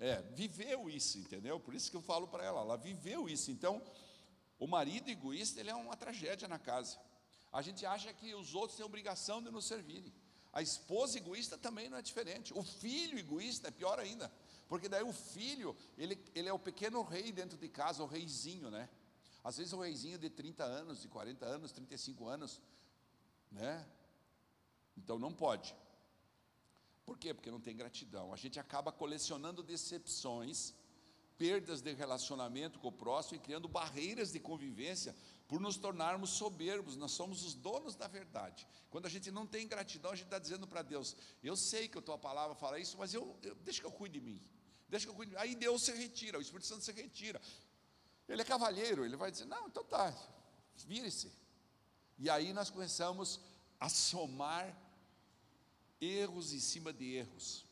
É, 0.00 0.20
viveu 0.32 0.90
isso, 0.90 1.16
entendeu? 1.16 1.60
Por 1.60 1.74
isso 1.74 1.92
que 1.92 1.96
eu 1.96 2.02
falo 2.02 2.26
para 2.26 2.44
ela, 2.44 2.60
ela 2.60 2.76
viveu 2.76 3.28
isso. 3.28 3.52
Então, 3.52 3.80
o 4.58 4.66
marido 4.66 5.08
egoísta, 5.08 5.60
ele 5.60 5.70
é 5.70 5.74
uma 5.74 5.96
tragédia 5.96 6.48
na 6.48 6.58
casa. 6.58 6.98
A 7.52 7.62
gente 7.62 7.84
acha 7.86 8.12
que 8.12 8.34
os 8.34 8.54
outros 8.54 8.76
têm 8.76 8.84
obrigação 8.84 9.42
de 9.42 9.50
nos 9.50 9.66
servirem. 9.66 10.12
A 10.52 10.62
esposa 10.62 11.18
egoísta 11.18 11.58
também 11.58 11.88
não 11.88 11.98
é 11.98 12.02
diferente. 12.02 12.52
O 12.54 12.62
filho 12.62 13.18
egoísta 13.18 13.68
é 13.68 13.70
pior 13.70 13.98
ainda. 13.98 14.30
Porque 14.68 14.88
daí 14.88 15.02
o 15.02 15.12
filho, 15.12 15.76
ele, 15.98 16.18
ele 16.34 16.48
é 16.48 16.52
o 16.52 16.58
pequeno 16.58 17.02
rei 17.02 17.30
dentro 17.32 17.58
de 17.58 17.68
casa, 17.68 18.02
o 18.02 18.06
reizinho, 18.06 18.70
né? 18.70 18.88
Às 19.42 19.58
vezes 19.58 19.72
o 19.72 19.80
reizinho 19.80 20.18
de 20.18 20.30
30 20.30 20.64
anos, 20.64 21.02
de 21.02 21.08
40 21.08 21.44
anos, 21.44 21.72
35 21.72 22.26
anos, 22.26 22.62
né? 23.50 23.86
Então 24.96 25.18
não 25.18 25.32
pode. 25.32 25.74
Por 27.04 27.18
quê? 27.18 27.34
Porque 27.34 27.50
não 27.50 27.60
tem 27.60 27.76
gratidão. 27.76 28.32
A 28.32 28.36
gente 28.36 28.58
acaba 28.58 28.90
colecionando 28.90 29.62
decepções, 29.62 30.72
perdas 31.36 31.80
de 31.80 31.92
relacionamento 31.92 32.78
com 32.78 32.88
o 32.88 32.92
próximo 32.92 33.36
e 33.36 33.40
criando 33.40 33.68
barreiras 33.68 34.32
de 34.32 34.38
convivência 34.38 35.14
por 35.48 35.60
nos 35.60 35.76
tornarmos 35.76 36.30
soberbos. 36.30 36.96
Nós 36.96 37.12
somos 37.12 37.44
os 37.44 37.54
donos 37.54 37.94
da 37.94 38.06
verdade. 38.06 38.66
Quando 38.90 39.06
a 39.06 39.10
gente 39.10 39.30
não 39.30 39.46
tem 39.46 39.66
gratidão, 39.66 40.12
a 40.12 40.14
gente 40.14 40.26
está 40.26 40.38
dizendo 40.38 40.66
para 40.66 40.82
Deus: 40.82 41.16
Eu 41.42 41.56
sei 41.56 41.88
que 41.88 41.98
a 41.98 42.02
tua 42.02 42.18
palavra 42.18 42.54
fala 42.54 42.78
isso, 42.78 42.96
mas 42.98 43.12
eu, 43.12 43.36
eu 43.42 43.54
deixa 43.56 43.80
que 43.80 43.86
eu 43.86 43.92
cuide 43.92 44.18
de 44.18 44.24
mim. 44.24 44.40
Deixa 44.88 45.06
que 45.06 45.10
eu 45.10 45.14
cuide. 45.14 45.30
De 45.30 45.36
mim. 45.36 45.42
Aí 45.42 45.54
Deus 45.54 45.82
se 45.82 45.92
retira, 45.92 46.38
o 46.38 46.42
Espírito 46.42 46.66
Santo 46.66 46.84
se 46.84 46.92
retira. 46.92 47.40
Ele 48.28 48.40
é 48.40 48.44
cavalheiro, 48.44 49.04
ele 49.04 49.16
vai 49.16 49.30
dizer: 49.30 49.44
Não, 49.44 49.66
então 49.68 49.84
tá, 49.84 50.14
vire-se. 50.86 51.30
E 52.18 52.30
aí 52.30 52.52
nós 52.52 52.70
começamos 52.70 53.40
a 53.78 53.88
somar 53.88 54.74
erros 56.00 56.52
em 56.52 56.60
cima 56.60 56.92
de 56.92 57.16
erros. 57.16 57.64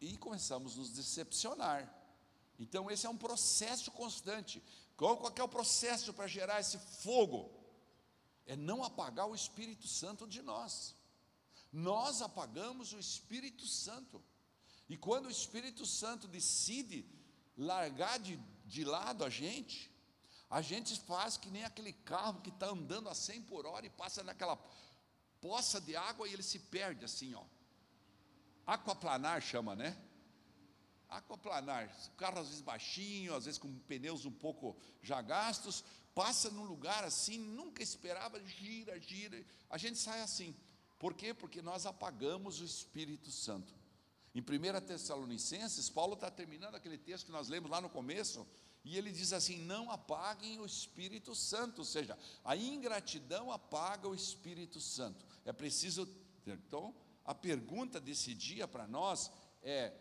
E 0.00 0.16
começamos 0.16 0.74
a 0.74 0.76
nos 0.76 0.90
decepcionar. 0.90 1.97
Então, 2.58 2.90
esse 2.90 3.06
é 3.06 3.10
um 3.10 3.16
processo 3.16 3.90
constante. 3.90 4.62
Qual, 4.96 5.32
é 5.36 5.42
o 5.42 5.48
processo 5.48 6.12
para 6.12 6.26
gerar 6.26 6.60
esse 6.60 6.78
fogo? 6.78 7.50
É 8.46 8.56
não 8.56 8.82
apagar 8.82 9.28
o 9.28 9.34
Espírito 9.34 9.86
Santo 9.86 10.26
de 10.26 10.42
nós. 10.42 10.94
Nós 11.72 12.20
apagamos 12.20 12.92
o 12.92 12.98
Espírito 12.98 13.66
Santo. 13.66 14.22
E 14.88 14.96
quando 14.96 15.26
o 15.26 15.30
Espírito 15.30 15.86
Santo 15.86 16.26
decide 16.26 17.06
largar 17.56 18.18
de, 18.18 18.36
de 18.64 18.84
lado 18.84 19.24
a 19.24 19.30
gente, 19.30 19.90
a 20.50 20.62
gente 20.62 20.98
faz 21.00 21.36
que 21.36 21.50
nem 21.50 21.62
aquele 21.64 21.92
carro 21.92 22.40
que 22.40 22.48
está 22.48 22.70
andando 22.70 23.08
a 23.08 23.14
100 23.14 23.42
por 23.42 23.66
hora 23.66 23.84
e 23.84 23.90
passa 23.90 24.22
naquela 24.22 24.56
poça 25.40 25.80
de 25.80 25.94
água 25.94 26.26
e 26.26 26.32
ele 26.32 26.42
se 26.42 26.58
perde 26.58 27.04
assim, 27.04 27.34
ó. 27.34 27.44
Aquaplanar 28.66 29.40
chama, 29.40 29.76
né? 29.76 29.96
Aquaplanar, 31.08 31.90
carro 32.16 32.40
às 32.40 32.48
vezes 32.48 32.60
baixinho, 32.60 33.34
às 33.34 33.46
vezes 33.46 33.58
com 33.58 33.72
pneus 33.80 34.26
um 34.26 34.30
pouco 34.30 34.76
já 35.02 35.22
gastos, 35.22 35.82
passa 36.14 36.50
num 36.50 36.64
lugar 36.64 37.04
assim, 37.04 37.38
nunca 37.38 37.82
esperava, 37.82 38.42
gira, 38.44 38.98
gira, 39.00 39.44
a 39.70 39.78
gente 39.78 39.98
sai 39.98 40.20
assim. 40.20 40.54
Por 40.98 41.14
quê? 41.14 41.32
Porque 41.32 41.62
nós 41.62 41.86
apagamos 41.86 42.60
o 42.60 42.64
Espírito 42.64 43.30
Santo. 43.30 43.72
Em 44.34 44.40
1 44.40 44.86
Tessalonicenses, 44.86 45.88
Paulo 45.88 46.14
está 46.14 46.30
terminando 46.30 46.74
aquele 46.74 46.98
texto 46.98 47.26
que 47.26 47.32
nós 47.32 47.48
lemos 47.48 47.70
lá 47.70 47.80
no 47.80 47.88
começo, 47.88 48.46
e 48.84 48.96
ele 48.96 49.10
diz 49.10 49.32
assim: 49.32 49.58
não 49.58 49.90
apaguem 49.90 50.60
o 50.60 50.66
Espírito 50.66 51.34
Santo, 51.34 51.80
ou 51.80 51.84
seja, 51.84 52.18
a 52.44 52.56
ingratidão 52.56 53.50
apaga 53.50 54.08
o 54.08 54.14
Espírito 54.14 54.80
Santo. 54.80 55.24
É 55.44 55.52
preciso. 55.52 56.08
Então, 56.46 56.94
a 57.24 57.34
pergunta 57.34 58.00
desse 58.00 58.34
dia 58.34 58.66
para 58.66 58.86
nós 58.86 59.30
é: 59.62 59.92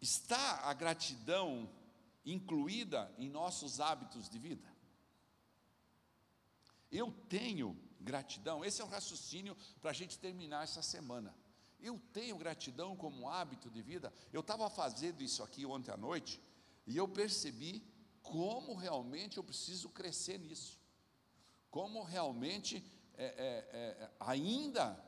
está 0.00 0.60
a 0.68 0.74
gratidão 0.74 1.70
incluída 2.24 3.12
em 3.18 3.28
nossos 3.28 3.80
hábitos 3.80 4.28
de 4.28 4.38
vida? 4.38 4.68
Eu 6.90 7.12
tenho 7.28 7.76
gratidão, 8.00 8.64
esse 8.64 8.80
é 8.80 8.84
o 8.84 8.88
raciocínio 8.88 9.56
para 9.80 9.90
a 9.90 9.94
gente 9.94 10.18
terminar 10.18 10.64
essa 10.64 10.82
semana. 10.82 11.34
Eu 11.78 11.98
tenho 12.12 12.36
gratidão 12.36 12.96
como 12.96 13.28
hábito 13.28 13.70
de 13.70 13.80
vida. 13.80 14.12
Eu 14.32 14.40
estava 14.40 14.68
fazendo 14.68 15.22
isso 15.22 15.42
aqui 15.42 15.64
ontem 15.64 15.90
à 15.90 15.96
noite 15.96 16.40
e 16.86 16.96
eu 16.96 17.08
percebi 17.08 17.82
como 18.22 18.74
realmente 18.74 19.38
eu 19.38 19.44
preciso 19.44 19.88
crescer 19.88 20.38
nisso. 20.38 20.78
Como 21.70 22.02
realmente 22.02 22.84
é, 23.14 23.24
é, 23.24 23.78
é, 23.78 24.10
ainda 24.20 24.98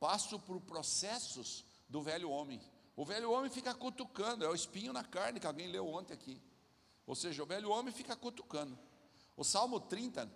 passo 0.00 0.38
por 0.40 0.60
processos 0.60 1.64
do 1.88 2.02
velho 2.02 2.30
homem. 2.30 2.60
O 2.94 3.04
velho 3.04 3.30
homem 3.30 3.50
fica 3.50 3.74
cutucando, 3.74 4.44
é 4.44 4.48
o 4.48 4.54
espinho 4.54 4.92
na 4.92 5.02
carne 5.02 5.40
que 5.40 5.46
alguém 5.46 5.68
leu 5.68 5.86
ontem 5.88 6.12
aqui. 6.12 6.40
Ou 7.06 7.14
seja, 7.14 7.42
o 7.42 7.46
velho 7.46 7.70
homem 7.70 7.92
fica 7.92 8.14
cutucando. 8.14 8.78
O 9.36 9.42
Salmo 9.42 9.80
30, 9.80 10.30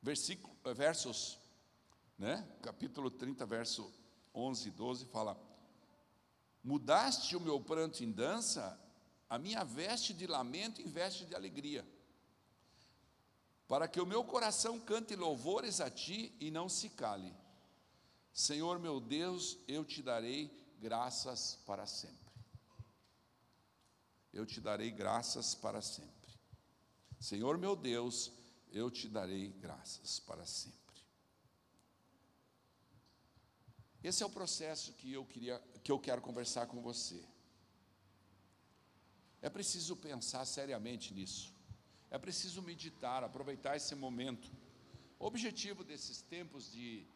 versículo, 0.00 0.56
eh, 0.64 0.72
versos, 0.72 1.38
né? 2.16 2.46
capítulo 2.62 3.10
30, 3.10 3.44
verso 3.44 3.92
11 4.34 4.68
e 4.68 4.70
12, 4.70 5.06
fala: 5.06 5.36
Mudaste 6.62 7.36
o 7.36 7.40
meu 7.40 7.60
pranto 7.60 8.02
em 8.04 8.12
dança, 8.12 8.78
a 9.28 9.38
minha 9.38 9.64
veste 9.64 10.14
de 10.14 10.26
lamento 10.26 10.80
em 10.80 10.86
veste 10.86 11.24
de 11.24 11.34
alegria, 11.34 11.84
para 13.66 13.88
que 13.88 14.00
o 14.00 14.06
meu 14.06 14.22
coração 14.22 14.78
cante 14.78 15.16
louvores 15.16 15.80
a 15.80 15.90
ti 15.90 16.32
e 16.38 16.48
não 16.48 16.68
se 16.68 16.90
cale. 16.90 17.34
Senhor 18.32 18.78
meu 18.78 19.00
Deus, 19.00 19.58
eu 19.66 19.84
te 19.84 20.00
darei 20.00 20.65
graças 20.80 21.58
para 21.66 21.86
sempre. 21.86 22.32
Eu 24.32 24.44
te 24.44 24.60
darei 24.60 24.90
graças 24.90 25.54
para 25.54 25.80
sempre. 25.80 26.32
Senhor 27.20 27.56
meu 27.58 27.74
Deus, 27.74 28.30
eu 28.70 28.90
te 28.90 29.08
darei 29.08 29.48
graças 29.48 30.20
para 30.20 30.44
sempre. 30.44 30.76
Esse 34.02 34.22
é 34.22 34.26
o 34.26 34.30
processo 34.30 34.92
que 34.92 35.12
eu 35.12 35.24
queria 35.24 35.58
que 35.82 35.90
eu 35.90 35.98
quero 35.98 36.20
conversar 36.20 36.66
com 36.66 36.80
você. 36.82 37.24
É 39.40 39.48
preciso 39.48 39.96
pensar 39.96 40.44
seriamente 40.44 41.14
nisso. 41.14 41.54
É 42.10 42.18
preciso 42.18 42.62
meditar, 42.62 43.24
aproveitar 43.24 43.76
esse 43.76 43.94
momento. 43.94 44.50
O 45.18 45.26
objetivo 45.26 45.82
desses 45.82 46.20
tempos 46.22 46.70
de, 46.70 47.06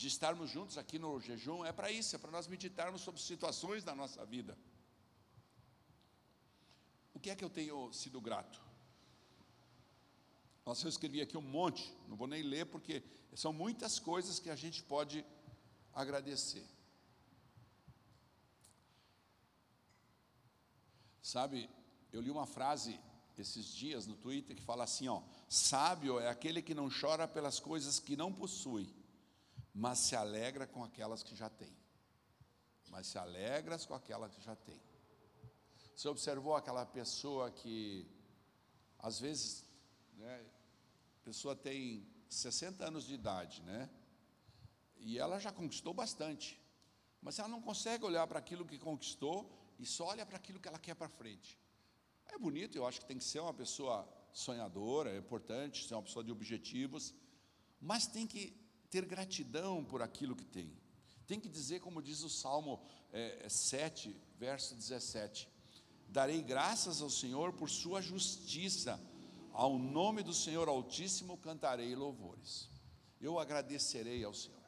de 0.00 0.08
estarmos 0.08 0.48
juntos 0.48 0.78
aqui 0.78 0.98
no 0.98 1.20
jejum 1.20 1.62
é 1.62 1.72
para 1.72 1.90
isso, 1.90 2.16
é 2.16 2.18
para 2.18 2.30
nós 2.30 2.46
meditarmos 2.46 3.02
sobre 3.02 3.20
situações 3.20 3.84
da 3.84 3.94
nossa 3.94 4.24
vida. 4.24 4.56
O 7.12 7.20
que 7.20 7.28
é 7.28 7.36
que 7.36 7.44
eu 7.44 7.50
tenho 7.50 7.92
sido 7.92 8.18
grato? 8.18 8.58
Nossa, 10.64 10.86
eu 10.86 10.88
escrevi 10.88 11.20
aqui 11.20 11.36
um 11.36 11.42
monte, 11.42 11.94
não 12.08 12.16
vou 12.16 12.26
nem 12.26 12.42
ler 12.42 12.64
porque 12.64 13.02
são 13.34 13.52
muitas 13.52 13.98
coisas 13.98 14.38
que 14.38 14.48
a 14.48 14.56
gente 14.56 14.82
pode 14.82 15.22
agradecer. 15.92 16.66
Sabe, 21.20 21.68
eu 22.10 22.22
li 22.22 22.30
uma 22.30 22.46
frase 22.46 22.98
esses 23.36 23.66
dias 23.66 24.06
no 24.06 24.16
Twitter 24.16 24.56
que 24.56 24.62
fala 24.62 24.84
assim, 24.84 25.08
ó, 25.08 25.20
sábio 25.46 26.18
é 26.18 26.30
aquele 26.30 26.62
que 26.62 26.72
não 26.72 26.88
chora 26.88 27.28
pelas 27.28 27.60
coisas 27.60 28.00
que 28.00 28.16
não 28.16 28.32
possui, 28.32 28.88
mas 29.74 29.98
se 29.98 30.16
alegra 30.16 30.66
com 30.66 30.82
aquelas 30.82 31.22
que 31.22 31.34
já 31.34 31.48
tem. 31.48 31.76
Mas 32.88 33.06
se 33.06 33.18
alegra 33.18 33.78
com 33.78 33.94
aquelas 33.94 34.34
que 34.34 34.42
já 34.42 34.56
tem. 34.56 34.80
Você 35.94 36.08
observou 36.08 36.56
aquela 36.56 36.84
pessoa 36.86 37.50
que 37.50 38.06
às 38.98 39.18
vezes, 39.18 39.64
né, 40.14 40.44
a 41.20 41.24
pessoa 41.24 41.54
tem 41.56 42.06
60 42.28 42.84
anos 42.84 43.04
de 43.04 43.14
idade, 43.14 43.62
né? 43.62 43.88
E 44.96 45.18
ela 45.18 45.38
já 45.38 45.50
conquistou 45.50 45.94
bastante. 45.94 46.60
Mas 47.22 47.38
ela 47.38 47.48
não 47.48 47.60
consegue 47.60 48.04
olhar 48.04 48.26
para 48.26 48.38
aquilo 48.38 48.66
que 48.66 48.78
conquistou 48.78 49.50
e 49.78 49.86
só 49.86 50.06
olha 50.06 50.26
para 50.26 50.36
aquilo 50.36 50.60
que 50.60 50.68
ela 50.68 50.78
quer 50.78 50.94
para 50.94 51.08
frente. 51.08 51.58
É 52.26 52.38
bonito, 52.38 52.76
eu 52.76 52.86
acho 52.86 53.00
que 53.00 53.06
tem 53.06 53.18
que 53.18 53.24
ser 53.24 53.40
uma 53.40 53.54
pessoa 53.54 54.08
sonhadora, 54.32 55.10
é 55.12 55.18
importante 55.18 55.86
ser 55.86 55.94
uma 55.94 56.02
pessoa 56.02 56.24
de 56.24 56.30
objetivos, 56.30 57.14
mas 57.80 58.06
tem 58.06 58.26
que 58.26 58.54
ter 58.90 59.04
gratidão 59.04 59.84
por 59.84 60.02
aquilo 60.02 60.34
que 60.36 60.44
tem. 60.44 60.76
Tem 61.26 61.38
que 61.38 61.48
dizer, 61.48 61.80
como 61.80 62.02
diz 62.02 62.22
o 62.22 62.28
Salmo 62.28 62.82
é, 63.12 63.48
7, 63.48 64.14
verso 64.36 64.74
17: 64.74 65.48
Darei 66.08 66.42
graças 66.42 67.00
ao 67.00 67.08
Senhor 67.08 67.52
por 67.52 67.70
sua 67.70 68.02
justiça, 68.02 69.00
ao 69.52 69.78
nome 69.78 70.22
do 70.24 70.34
Senhor 70.34 70.68
Altíssimo 70.68 71.38
cantarei 71.38 71.94
louvores. 71.94 72.68
Eu 73.20 73.38
agradecerei 73.38 74.24
ao 74.24 74.34
Senhor. 74.34 74.58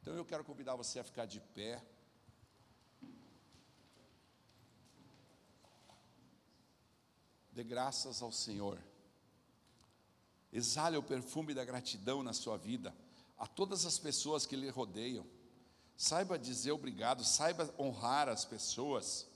Então 0.00 0.14
eu 0.14 0.24
quero 0.24 0.44
convidar 0.44 0.74
você 0.74 0.98
a 0.98 1.04
ficar 1.04 1.26
de 1.26 1.40
pé. 1.40 1.84
Dê 7.52 7.62
graças 7.62 8.22
ao 8.22 8.32
Senhor. 8.32 8.80
Exale 10.50 10.96
o 10.96 11.02
perfume 11.02 11.52
da 11.52 11.64
gratidão 11.64 12.22
na 12.22 12.32
sua 12.32 12.56
vida, 12.56 12.96
a 13.38 13.46
todas 13.46 13.86
as 13.86 13.98
pessoas 13.98 14.44
que 14.44 14.56
lhe 14.56 14.68
rodeiam. 14.68 15.24
Saiba 15.96 16.38
dizer 16.38 16.72
obrigado, 16.72 17.24
saiba 17.24 17.72
honrar 17.78 18.28
as 18.28 18.44
pessoas, 18.44 19.26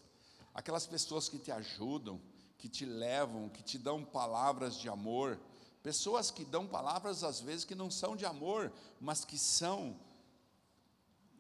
aquelas 0.54 0.86
pessoas 0.86 1.28
que 1.28 1.38
te 1.38 1.50
ajudam, 1.50 2.20
que 2.58 2.68
te 2.68 2.84
levam, 2.84 3.48
que 3.48 3.62
te 3.62 3.78
dão 3.78 4.04
palavras 4.04 4.76
de 4.76 4.88
amor, 4.88 5.40
pessoas 5.82 6.30
que 6.30 6.44
dão 6.44 6.66
palavras 6.66 7.24
às 7.24 7.40
vezes 7.40 7.64
que 7.64 7.74
não 7.74 7.90
são 7.90 8.14
de 8.14 8.24
amor, 8.24 8.72
mas 9.00 9.24
que 9.24 9.36
são 9.38 9.98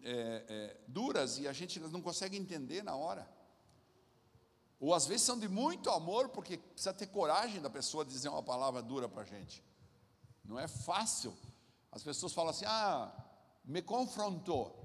é, 0.02 0.44
é, 0.48 0.76
duras 0.88 1.38
e 1.38 1.46
a 1.46 1.52
gente 1.52 1.78
não 1.78 2.02
consegue 2.02 2.36
entender 2.36 2.82
na 2.82 2.96
hora. 2.96 3.28
Ou 4.80 4.92
às 4.92 5.06
vezes 5.06 5.22
são 5.22 5.38
de 5.38 5.48
muito 5.48 5.88
amor, 5.90 6.28
porque 6.30 6.58
precisa 6.58 6.92
ter 6.92 7.06
coragem 7.06 7.60
da 7.60 7.70
pessoa 7.70 8.04
dizer 8.04 8.28
uma 8.28 8.42
palavra 8.42 8.82
dura 8.82 9.08
para 9.08 9.22
a 9.22 9.24
gente. 9.24 9.62
Não 10.44 10.58
é 10.58 10.66
fácil. 10.66 11.32
As 11.92 12.02
pessoas 12.02 12.32
falam 12.32 12.50
assim: 12.50 12.64
ah, 12.66 13.12
me 13.64 13.82
confrontou. 13.82 14.80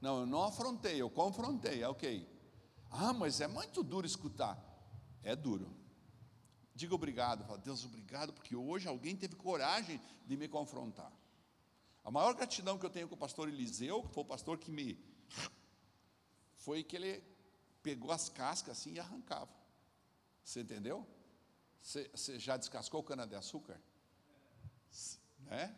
Não, 0.00 0.20
eu 0.20 0.26
não 0.26 0.44
afrontei, 0.44 1.00
eu 1.00 1.10
confrontei, 1.10 1.82
é 1.82 1.88
ok. 1.88 2.28
Ah, 2.90 3.12
mas 3.12 3.40
é 3.40 3.46
muito 3.46 3.82
duro 3.82 4.06
escutar. 4.06 4.58
É 5.22 5.36
duro. 5.36 5.76
Diga 6.74 6.94
obrigado, 6.94 7.44
fala, 7.44 7.58
Deus, 7.58 7.84
obrigado, 7.84 8.32
porque 8.32 8.56
hoje 8.56 8.88
alguém 8.88 9.14
teve 9.14 9.36
coragem 9.36 10.00
de 10.26 10.36
me 10.36 10.48
confrontar. 10.48 11.12
A 12.02 12.10
maior 12.10 12.34
gratidão 12.34 12.78
que 12.78 12.86
eu 12.86 12.90
tenho 12.90 13.08
com 13.08 13.14
o 13.14 13.18
pastor 13.18 13.48
Eliseu, 13.48 14.02
que 14.02 14.14
foi 14.14 14.22
o 14.22 14.26
pastor 14.26 14.58
que 14.58 14.70
me. 14.70 14.98
Foi 16.56 16.84
que 16.84 16.94
ele 16.94 17.20
pegou 17.82 18.12
as 18.12 18.28
cascas 18.28 18.78
assim 18.78 18.92
e 18.92 19.00
arrancava. 19.00 19.50
Você 20.44 20.60
entendeu? 20.60 21.04
Você, 21.80 22.08
você 22.14 22.38
já 22.38 22.56
descascou 22.56 23.02
cana-de-açúcar? 23.02 23.80
Né? 25.40 25.74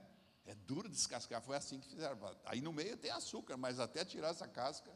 É 0.46 0.54
duro 0.54 0.88
descascar, 0.88 1.40
foi 1.40 1.56
assim 1.56 1.80
que 1.80 1.88
fizeram. 1.88 2.18
Aí 2.44 2.60
no 2.60 2.72
meio 2.72 2.96
tem 2.96 3.10
açúcar, 3.10 3.56
mas 3.56 3.80
até 3.80 4.04
tirar 4.04 4.28
essa 4.28 4.46
casca 4.46 4.90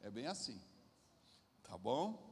é 0.00 0.10
bem 0.10 0.26
assim. 0.26 0.60
Tá 1.62 1.78
bom? 1.78 2.30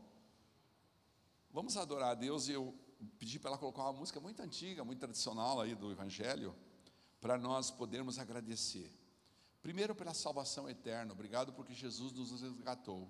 Vamos 1.53 1.77
adorar 1.77 2.11
a 2.11 2.15
Deus 2.15 2.49
e 2.49 2.53
eu 2.53 2.75
pedi 3.19 3.39
para 3.39 3.51
ela 3.51 3.59
colocar 3.59 3.83
uma 3.83 3.93
música 3.93 4.21
muito 4.21 4.43
antiga, 4.43 4.85
muito 4.85 4.99
tradicional 4.99 5.61
aí 5.61 5.75
do 5.75 5.91
Evangelho, 5.91 6.55
para 7.21 7.39
nós 7.39 7.71
podermos 7.71 8.19
agradecer. 8.19 8.91
Primeiro 9.63 9.95
pela 9.95 10.15
salvação 10.15 10.69
eterna, 10.69 11.13
obrigado 11.13 11.53
porque 11.53 11.75
Jesus 11.75 12.13
nos 12.13 12.41
resgatou. 12.41 13.09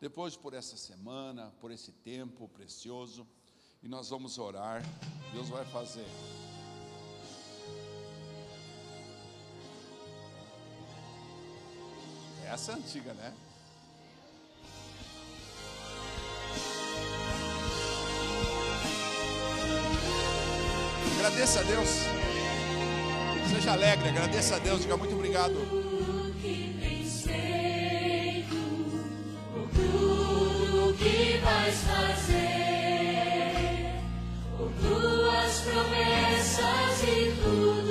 Depois 0.00 0.36
por 0.36 0.54
essa 0.54 0.76
semana, 0.76 1.52
por 1.60 1.70
esse 1.70 1.92
tempo 1.92 2.48
precioso, 2.48 3.26
e 3.82 3.88
nós 3.88 4.08
vamos 4.08 4.38
orar. 4.38 4.82
Deus 5.32 5.48
vai 5.48 5.64
fazer. 5.66 6.06
Essa 12.52 12.72
é 12.72 12.74
antiga, 12.74 13.12
né? 13.12 13.32
Agradeça 21.18 21.60
a 21.60 21.62
Deus. 21.62 21.88
Seja 23.48 23.72
alegre, 23.72 24.08
agradeça 24.08 24.56
a 24.56 24.58
Deus, 24.58 24.80
diga 24.80 24.96
muito 24.96 25.14
obrigado. 25.14 25.52
O 25.52 26.34
que 30.94 31.38
vais 31.44 31.76
fazer, 31.84 32.84
por 34.56 34.72
tuas 34.72 35.60
promessas 35.60 37.02
e 37.04 37.32
tudo. 37.42 37.89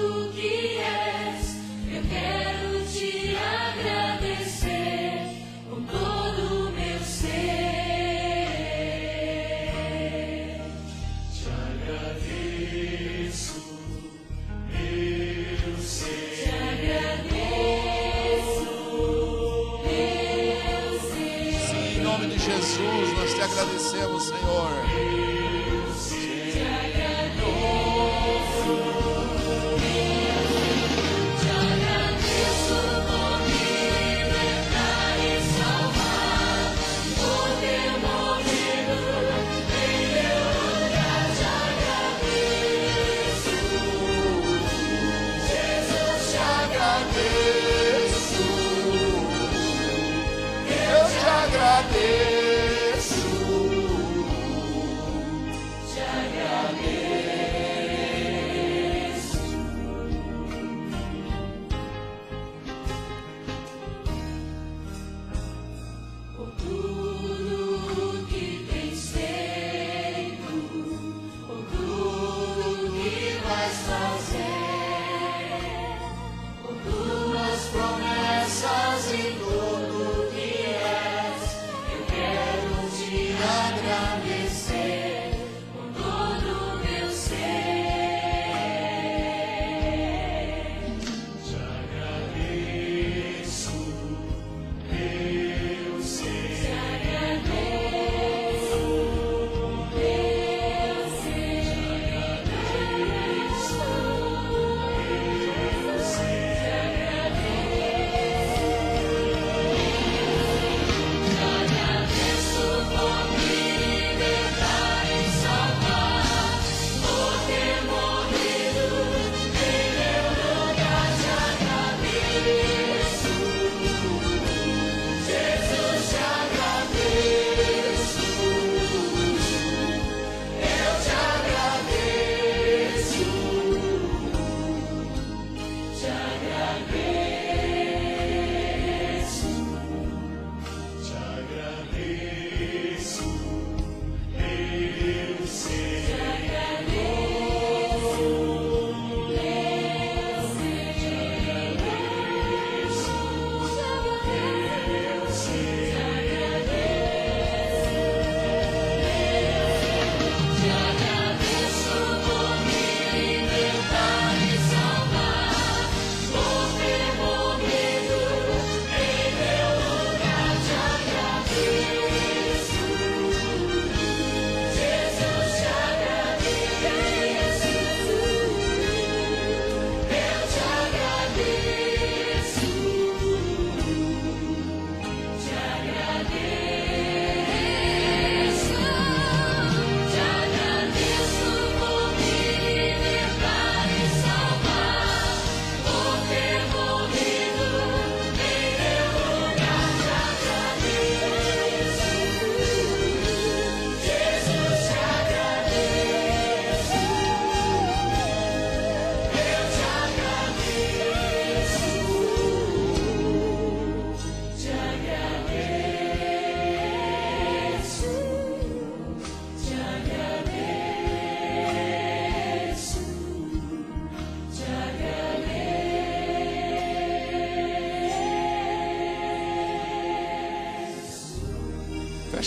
o 24.05 24.19
Senhor. 24.19 24.88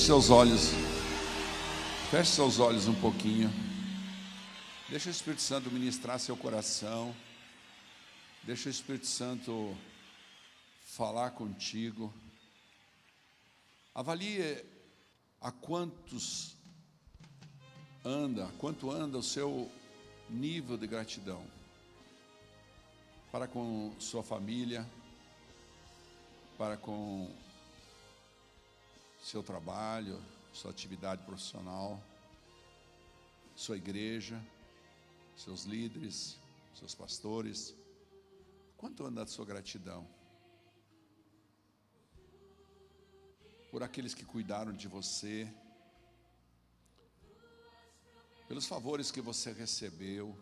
Feche 0.03 0.07
seus 0.07 0.31
olhos. 0.31 0.71
Feche 2.11 2.33
seus 2.33 2.59
olhos 2.59 2.89
um 2.89 2.95
pouquinho. 3.01 3.49
Deixa 4.89 5.09
o 5.09 5.13
Espírito 5.13 5.43
Santo 5.43 5.71
ministrar 5.71 6.19
seu 6.19 6.37
coração. 6.37 7.15
Deixa 8.43 8.69
o 8.69 8.73
Espírito 8.73 9.07
Santo 9.07 9.77
falar 10.81 11.31
contigo. 11.31 12.13
Avalie 13.95 14.65
a 15.41 15.53
quantos 15.53 16.57
anda, 18.05 18.51
quanto 18.59 18.91
anda 18.91 19.19
o 19.19 19.23
seu 19.23 19.71
nível 20.29 20.77
de 20.77 20.89
gratidão 20.89 21.47
para 23.31 23.47
com 23.47 23.95
sua 24.01 24.25
família, 24.25 24.85
para 26.59 26.77
com 26.77 27.31
seu 29.23 29.43
trabalho, 29.43 30.21
sua 30.53 30.73
atividade 30.73 31.23
profissional, 31.25 32.03
sua 33.55 33.77
igreja, 33.77 34.43
seus 35.37 35.63
líderes, 35.63 36.37
seus 36.75 36.95
pastores. 36.95 37.73
Quanto 38.77 39.07
anda 39.07 39.23
a 39.23 39.27
sua 39.27 39.47
gratidão? 39.47 40.07
Por 43.71 43.83
aqueles 43.83 44.13
que 44.13 44.25
cuidaram 44.25 44.73
de 44.73 44.89
você, 44.89 45.49
pelos 48.49 48.67
favores 48.67 49.11
que 49.11 49.21
você 49.21 49.53
recebeu. 49.53 50.37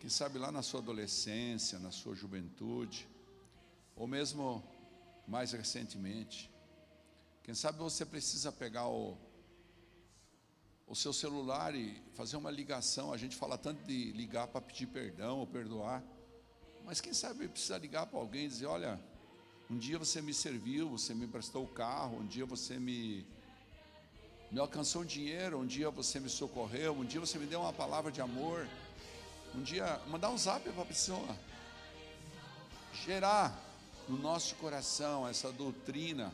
Quem 0.00 0.08
sabe 0.08 0.38
lá 0.38 0.50
na 0.50 0.62
sua 0.62 0.80
adolescência, 0.80 1.78
na 1.78 1.92
sua 1.92 2.14
juventude, 2.14 3.06
ou 3.94 4.06
mesmo 4.06 4.64
mais 5.28 5.52
recentemente. 5.52 6.50
Quem 7.44 7.54
sabe 7.54 7.78
você 7.78 8.04
precisa 8.04 8.50
pegar 8.50 8.88
o, 8.88 9.16
o 10.86 10.96
seu 10.96 11.12
celular 11.12 11.74
e 11.74 12.02
fazer 12.14 12.36
uma 12.36 12.50
ligação. 12.50 13.12
A 13.12 13.16
gente 13.18 13.36
fala 13.36 13.58
tanto 13.58 13.84
de 13.84 14.10
ligar 14.12 14.48
para 14.48 14.62
pedir 14.62 14.86
perdão 14.86 15.38
ou 15.40 15.46
perdoar, 15.46 16.02
mas 16.84 17.00
quem 17.00 17.12
sabe 17.12 17.46
precisa 17.46 17.76
ligar 17.76 18.06
para 18.06 18.18
alguém 18.18 18.46
e 18.46 18.48
dizer: 18.48 18.66
Olha, 18.66 18.98
um 19.70 19.76
dia 19.76 19.98
você 19.98 20.22
me 20.22 20.32
serviu, 20.32 20.88
você 20.88 21.14
me 21.14 21.26
emprestou 21.26 21.64
o 21.64 21.68
carro, 21.68 22.18
um 22.18 22.26
dia 22.26 22.46
você 22.46 22.78
me, 22.78 23.26
me 24.50 24.58
alcançou 24.58 25.04
dinheiro, 25.04 25.58
um 25.58 25.66
dia 25.66 25.90
você 25.90 26.18
me 26.18 26.30
socorreu, 26.30 26.94
um 26.94 27.04
dia 27.04 27.20
você 27.20 27.38
me 27.38 27.46
deu 27.46 27.60
uma 27.60 27.72
palavra 27.72 28.10
de 28.10 28.22
amor. 28.22 28.66
Um 29.54 29.62
dia, 29.62 30.00
mandar 30.08 30.30
um 30.30 30.38
zap 30.38 30.62
para 30.70 30.82
a 30.82 30.86
pessoa. 30.86 31.36
Gerar 33.04 33.67
no 34.08 34.16
nosso 34.16 34.54
coração 34.56 35.28
essa 35.28 35.52
doutrina, 35.52 36.32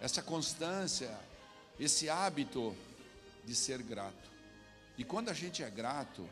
essa 0.00 0.22
constância, 0.22 1.18
esse 1.80 2.10
hábito 2.10 2.76
de 3.44 3.54
ser 3.54 3.82
grato. 3.82 4.30
E 4.98 5.04
quando 5.04 5.30
a 5.30 5.32
gente 5.32 5.62
é 5.62 5.70
grato, 5.70 6.28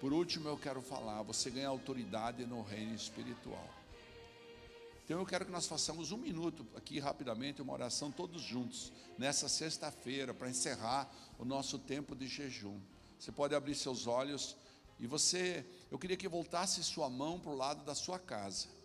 por 0.00 0.12
último 0.12 0.48
eu 0.48 0.58
quero 0.58 0.82
falar, 0.82 1.22
você 1.22 1.48
ganha 1.48 1.68
autoridade 1.68 2.44
no 2.44 2.62
reino 2.62 2.94
espiritual. 2.94 3.68
Então 5.04 5.18
eu 5.18 5.26
quero 5.26 5.44
que 5.44 5.52
nós 5.52 5.66
façamos 5.66 6.12
um 6.12 6.16
minuto 6.16 6.66
aqui 6.76 6.98
rapidamente, 6.98 7.62
uma 7.62 7.72
oração 7.72 8.10
todos 8.10 8.42
juntos, 8.42 8.92
nessa 9.18 9.48
sexta-feira, 9.48 10.34
para 10.34 10.48
encerrar 10.48 11.10
o 11.38 11.44
nosso 11.44 11.78
tempo 11.78 12.14
de 12.14 12.26
jejum. 12.26 12.80
Você 13.18 13.32
pode 13.32 13.54
abrir 13.54 13.74
seus 13.74 14.06
olhos 14.06 14.56
e 14.98 15.06
você, 15.06 15.64
eu 15.90 15.98
queria 15.98 16.16
que 16.16 16.28
voltasse 16.28 16.82
sua 16.84 17.08
mão 17.08 17.38
para 17.38 17.50
o 17.50 17.56
lado 17.56 17.84
da 17.84 17.94
sua 17.94 18.18
casa 18.18 18.79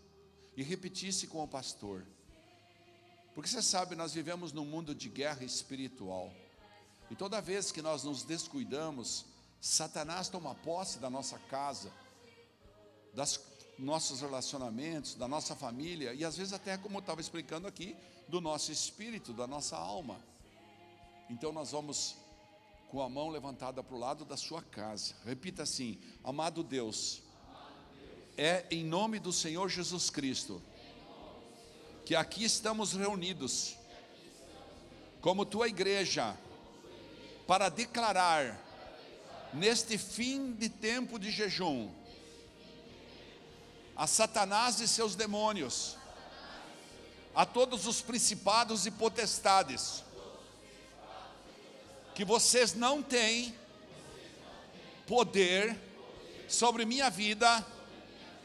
e 0.55 0.63
repetisse 0.63 1.27
com 1.27 1.43
o 1.43 1.47
pastor. 1.47 2.05
Porque 3.33 3.49
você 3.49 3.61
sabe, 3.61 3.95
nós 3.95 4.13
vivemos 4.13 4.51
num 4.53 4.65
mundo 4.65 4.95
de 4.95 5.09
guerra 5.09 5.43
espiritual. 5.43 6.31
E 7.11 7.15
toda 7.15 7.41
vez 7.41 7.71
que 7.71 7.81
nós 7.81 8.03
nos 8.03 8.23
descuidamos, 8.23 9.25
Satanás 9.59 10.29
toma 10.29 10.55
posse 10.55 10.99
da 10.99 11.09
nossa 11.09 11.37
casa, 11.37 11.91
dos 13.13 13.39
nossos 13.77 14.21
relacionamentos, 14.21 15.15
da 15.15 15.27
nossa 15.27 15.55
família, 15.55 16.13
e 16.13 16.23
às 16.23 16.37
vezes 16.37 16.53
até, 16.53 16.77
como 16.77 16.97
eu 16.97 17.01
estava 17.01 17.19
explicando 17.19 17.67
aqui, 17.67 17.95
do 18.27 18.39
nosso 18.39 18.71
espírito, 18.71 19.33
da 19.33 19.45
nossa 19.45 19.77
alma. 19.77 20.19
Então 21.29 21.51
nós 21.51 21.71
vamos 21.71 22.15
com 22.89 23.01
a 23.01 23.09
mão 23.09 23.29
levantada 23.29 23.83
para 23.83 23.95
o 23.95 23.99
lado 23.99 24.23
da 24.23 24.37
sua 24.37 24.61
casa. 24.61 25.13
Repita 25.25 25.63
assim: 25.63 25.99
Amado 26.23 26.63
Deus, 26.63 27.21
é 28.37 28.65
em 28.69 28.83
nome 28.83 29.19
do 29.19 29.31
Senhor 29.31 29.69
Jesus 29.69 30.09
Cristo 30.09 30.61
que 32.05 32.15
aqui 32.15 32.43
estamos 32.43 32.93
reunidos 32.93 33.75
como 35.21 35.45
tua 35.45 35.67
igreja 35.67 36.37
para 37.47 37.69
declarar 37.69 38.61
neste 39.53 39.97
fim 39.97 40.51
de 40.53 40.69
tempo 40.69 41.17
de 41.17 41.31
jejum 41.31 41.89
a 43.95 44.05
Satanás 44.05 44.81
e 44.81 44.87
seus 44.87 45.15
demônios, 45.15 45.95
a 47.33 47.45
todos 47.45 47.87
os 47.87 48.01
principados 48.01 48.85
e 48.85 48.91
potestades 48.91 50.03
que 52.13 52.25
vocês 52.25 52.73
não 52.73 53.01
têm 53.01 53.55
poder 55.07 55.77
sobre 56.47 56.85
minha 56.85 57.09
vida, 57.09 57.65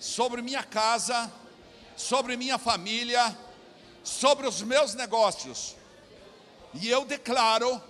sobre 0.01 0.41
minha 0.41 0.65
casa, 0.65 1.31
sobre 1.95 2.35
minha 2.35 2.57
família, 2.57 3.37
sobre 4.03 4.47
os 4.47 4.63
meus 4.63 4.95
negócios. 4.95 5.77
E 6.73 6.89
eu 6.89 7.05
declaro, 7.05 7.81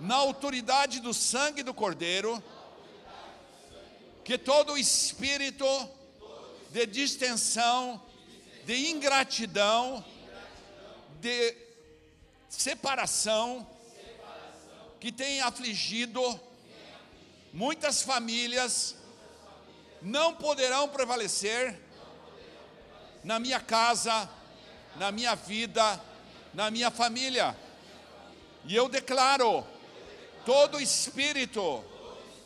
na 0.00 0.16
autoridade 0.16 0.98
do 0.98 1.14
sangue 1.14 1.62
do 1.62 1.72
Cordeiro, 1.72 2.42
que 4.24 4.36
todo 4.36 4.76
espírito 4.76 5.64
de 6.72 6.84
distensão, 6.84 8.02
de 8.64 8.90
ingratidão, 8.90 10.04
de 11.20 11.56
separação, 12.48 13.64
que 14.98 15.12
tem 15.12 15.40
afligido 15.40 16.40
muitas 17.52 18.02
famílias, 18.02 18.95
não 20.02 20.34
poderão 20.34 20.88
prevalecer 20.88 21.78
na 23.24 23.38
minha 23.38 23.60
casa, 23.60 24.28
na 24.96 25.10
minha 25.10 25.34
vida, 25.34 26.00
na 26.54 26.70
minha 26.70 26.90
família. 26.90 27.56
E 28.64 28.74
eu 28.74 28.88
declaro 28.88 29.66
todo 30.44 30.80
espírito 30.80 31.84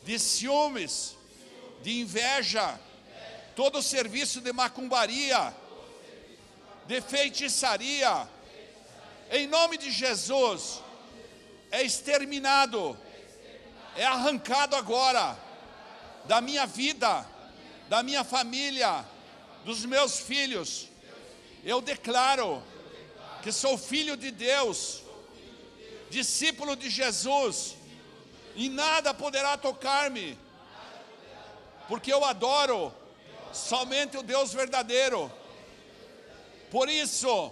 de 0.03 0.19
ciúmes, 0.19 1.17
de 1.83 2.01
inveja, 2.01 2.79
todo 3.55 3.83
serviço 3.83 4.41
de 4.41 4.53
macumbaria, 4.53 5.55
de 6.87 7.01
feitiçaria, 7.01 8.29
em 9.31 9.47
nome 9.47 9.79
de 9.79 9.91
Jesus, 9.91 10.83
é 11.71 11.83
exterminado, 11.83 12.99
é 13.97 14.05
arrancado 14.05 14.75
agora 14.75 15.39
da 16.25 16.41
minha 16.41 16.67
vida, 16.67 17.25
da 17.91 18.05
minha 18.05 18.23
família, 18.23 19.05
dos 19.65 19.85
meus 19.85 20.21
filhos. 20.21 20.87
Eu 21.65 21.81
declaro 21.81 22.63
que 23.43 23.51
sou 23.51 23.77
filho 23.77 24.17
de 24.17 24.31
Deus, 24.31 25.03
discípulo 26.09 26.77
de 26.77 26.89
Jesus, 26.89 27.75
e 28.55 28.69
nada 28.69 29.13
poderá 29.13 29.59
tocar-me, 29.59 30.39
porque 31.89 32.13
eu 32.13 32.25
adoro 32.25 32.95
somente 33.53 34.17
o 34.17 34.23
Deus 34.23 34.53
verdadeiro. 34.53 35.29
Por 36.71 36.89
isso, 36.89 37.51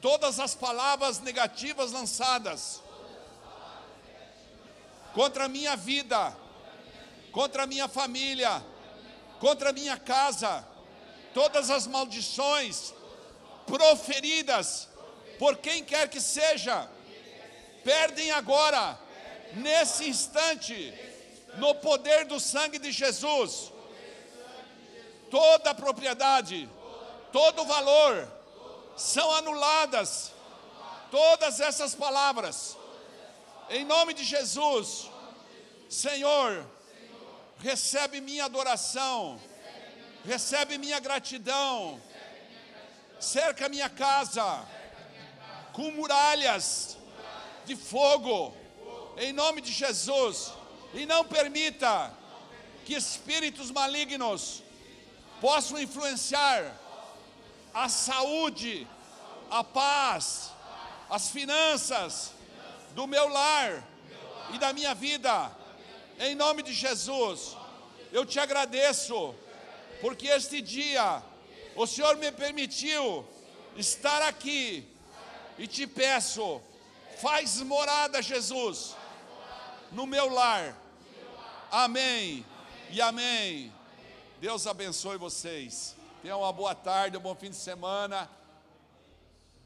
todas 0.00 0.40
as 0.40 0.54
palavras 0.54 1.20
negativas 1.20 1.92
lançadas 1.92 2.82
contra 5.12 5.44
a 5.44 5.48
minha 5.48 5.76
vida, 5.76 6.34
contra 7.32 7.64
a 7.64 7.66
minha 7.66 7.86
família, 7.86 8.71
contra 9.42 9.70
a 9.70 9.72
minha 9.72 9.96
casa, 9.96 10.64
todas 11.34 11.68
as 11.68 11.84
maldições 11.88 12.94
proferidas 13.66 14.88
por 15.36 15.56
quem 15.56 15.82
quer 15.82 16.08
que 16.08 16.20
seja, 16.20 16.88
perdem 17.82 18.30
agora, 18.30 18.96
nesse 19.54 20.08
instante, 20.08 20.94
no 21.56 21.74
poder 21.74 22.24
do 22.26 22.38
sangue 22.38 22.78
de 22.78 22.92
Jesus, 22.92 23.72
toda 25.28 25.70
a 25.70 25.74
propriedade, 25.74 26.68
todo 27.32 27.62
o 27.62 27.66
valor, 27.66 28.28
são 28.96 29.28
anuladas 29.32 30.30
todas 31.10 31.58
essas 31.58 31.96
palavras, 31.96 32.76
em 33.70 33.84
nome 33.84 34.14
de 34.14 34.22
Jesus, 34.22 35.10
Senhor, 35.88 36.64
recebe 37.62 38.20
minha 38.20 38.44
adoração. 38.44 39.40
Recebe 40.24 40.78
minha 40.78 41.00
gratidão, 41.00 42.00
cerca 43.18 43.68
minha 43.68 43.88
casa 43.88 44.64
com 45.72 45.90
muralhas 45.90 46.96
de 47.64 47.74
fogo, 47.74 48.56
em 49.16 49.32
nome 49.32 49.60
de 49.60 49.72
Jesus, 49.72 50.52
e 50.94 51.06
não 51.06 51.24
permita 51.24 52.12
que 52.84 52.94
espíritos 52.94 53.72
malignos 53.72 54.62
possam 55.40 55.76
influenciar 55.76 56.72
a 57.74 57.88
saúde, 57.88 58.86
a 59.50 59.64
paz, 59.64 60.52
as 61.10 61.30
finanças 61.30 62.32
do 62.94 63.08
meu 63.08 63.26
lar 63.28 63.82
e 64.54 64.58
da 64.58 64.72
minha 64.72 64.94
vida, 64.94 65.50
em 66.18 66.34
nome 66.34 66.62
de 66.62 66.72
Jesus. 66.72 67.56
Eu 68.12 68.26
te 68.26 68.38
agradeço, 68.38 69.34
porque 70.00 70.28
este 70.28 70.60
dia 70.60 71.22
o 71.74 71.86
Senhor 71.86 72.16
me 72.16 72.30
permitiu 72.30 73.26
estar 73.76 74.22
aqui 74.22 74.86
e 75.58 75.66
te 75.66 75.86
peço, 75.86 76.60
faz 77.20 77.60
morada, 77.62 78.20
Jesus, 78.20 78.94
no 79.90 80.06
meu 80.06 80.28
lar. 80.28 80.76
Amém 81.70 82.44
e 82.90 83.00
amém. 83.00 83.72
Deus 84.40 84.66
abençoe 84.66 85.16
vocês. 85.16 85.96
Tenham 86.22 86.40
uma 86.40 86.52
boa 86.52 86.74
tarde, 86.74 87.16
um 87.16 87.20
bom 87.20 87.34
fim 87.34 87.50
de 87.50 87.56
semana. 87.56 88.28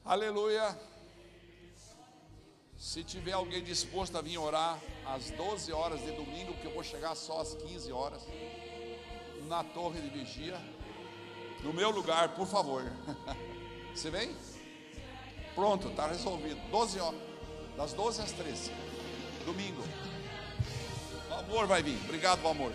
Aleluia. 0.04 0.78
Se 2.78 3.02
tiver 3.02 3.32
alguém 3.32 3.62
disposto 3.62 4.16
a 4.18 4.20
vir 4.20 4.36
orar 4.38 4.78
às 5.06 5.30
12 5.30 5.72
horas 5.72 6.00
de 6.00 6.12
domingo, 6.12 6.52
porque 6.52 6.66
eu 6.66 6.74
vou 6.74 6.84
chegar 6.84 7.14
só 7.14 7.40
às 7.40 7.54
15 7.54 7.90
horas, 7.90 8.22
na 9.48 9.64
torre 9.64 10.00
de 10.00 10.10
vigia, 10.10 10.60
no 11.62 11.72
meu 11.72 11.90
lugar, 11.90 12.34
por 12.34 12.46
favor. 12.46 12.82
Você 13.94 14.10
vem? 14.10 14.36
Pronto, 15.54 15.88
está 15.88 16.06
resolvido. 16.06 16.60
12 16.70 17.00
horas, 17.00 17.20
das 17.76 17.92
12 17.94 18.22
às 18.22 18.32
13, 18.32 18.70
domingo. 19.46 19.82
O 21.30 21.34
amor 21.34 21.66
vai 21.66 21.82
vir. 21.82 21.98
Obrigado, 22.04 22.46
amor. 22.46 22.72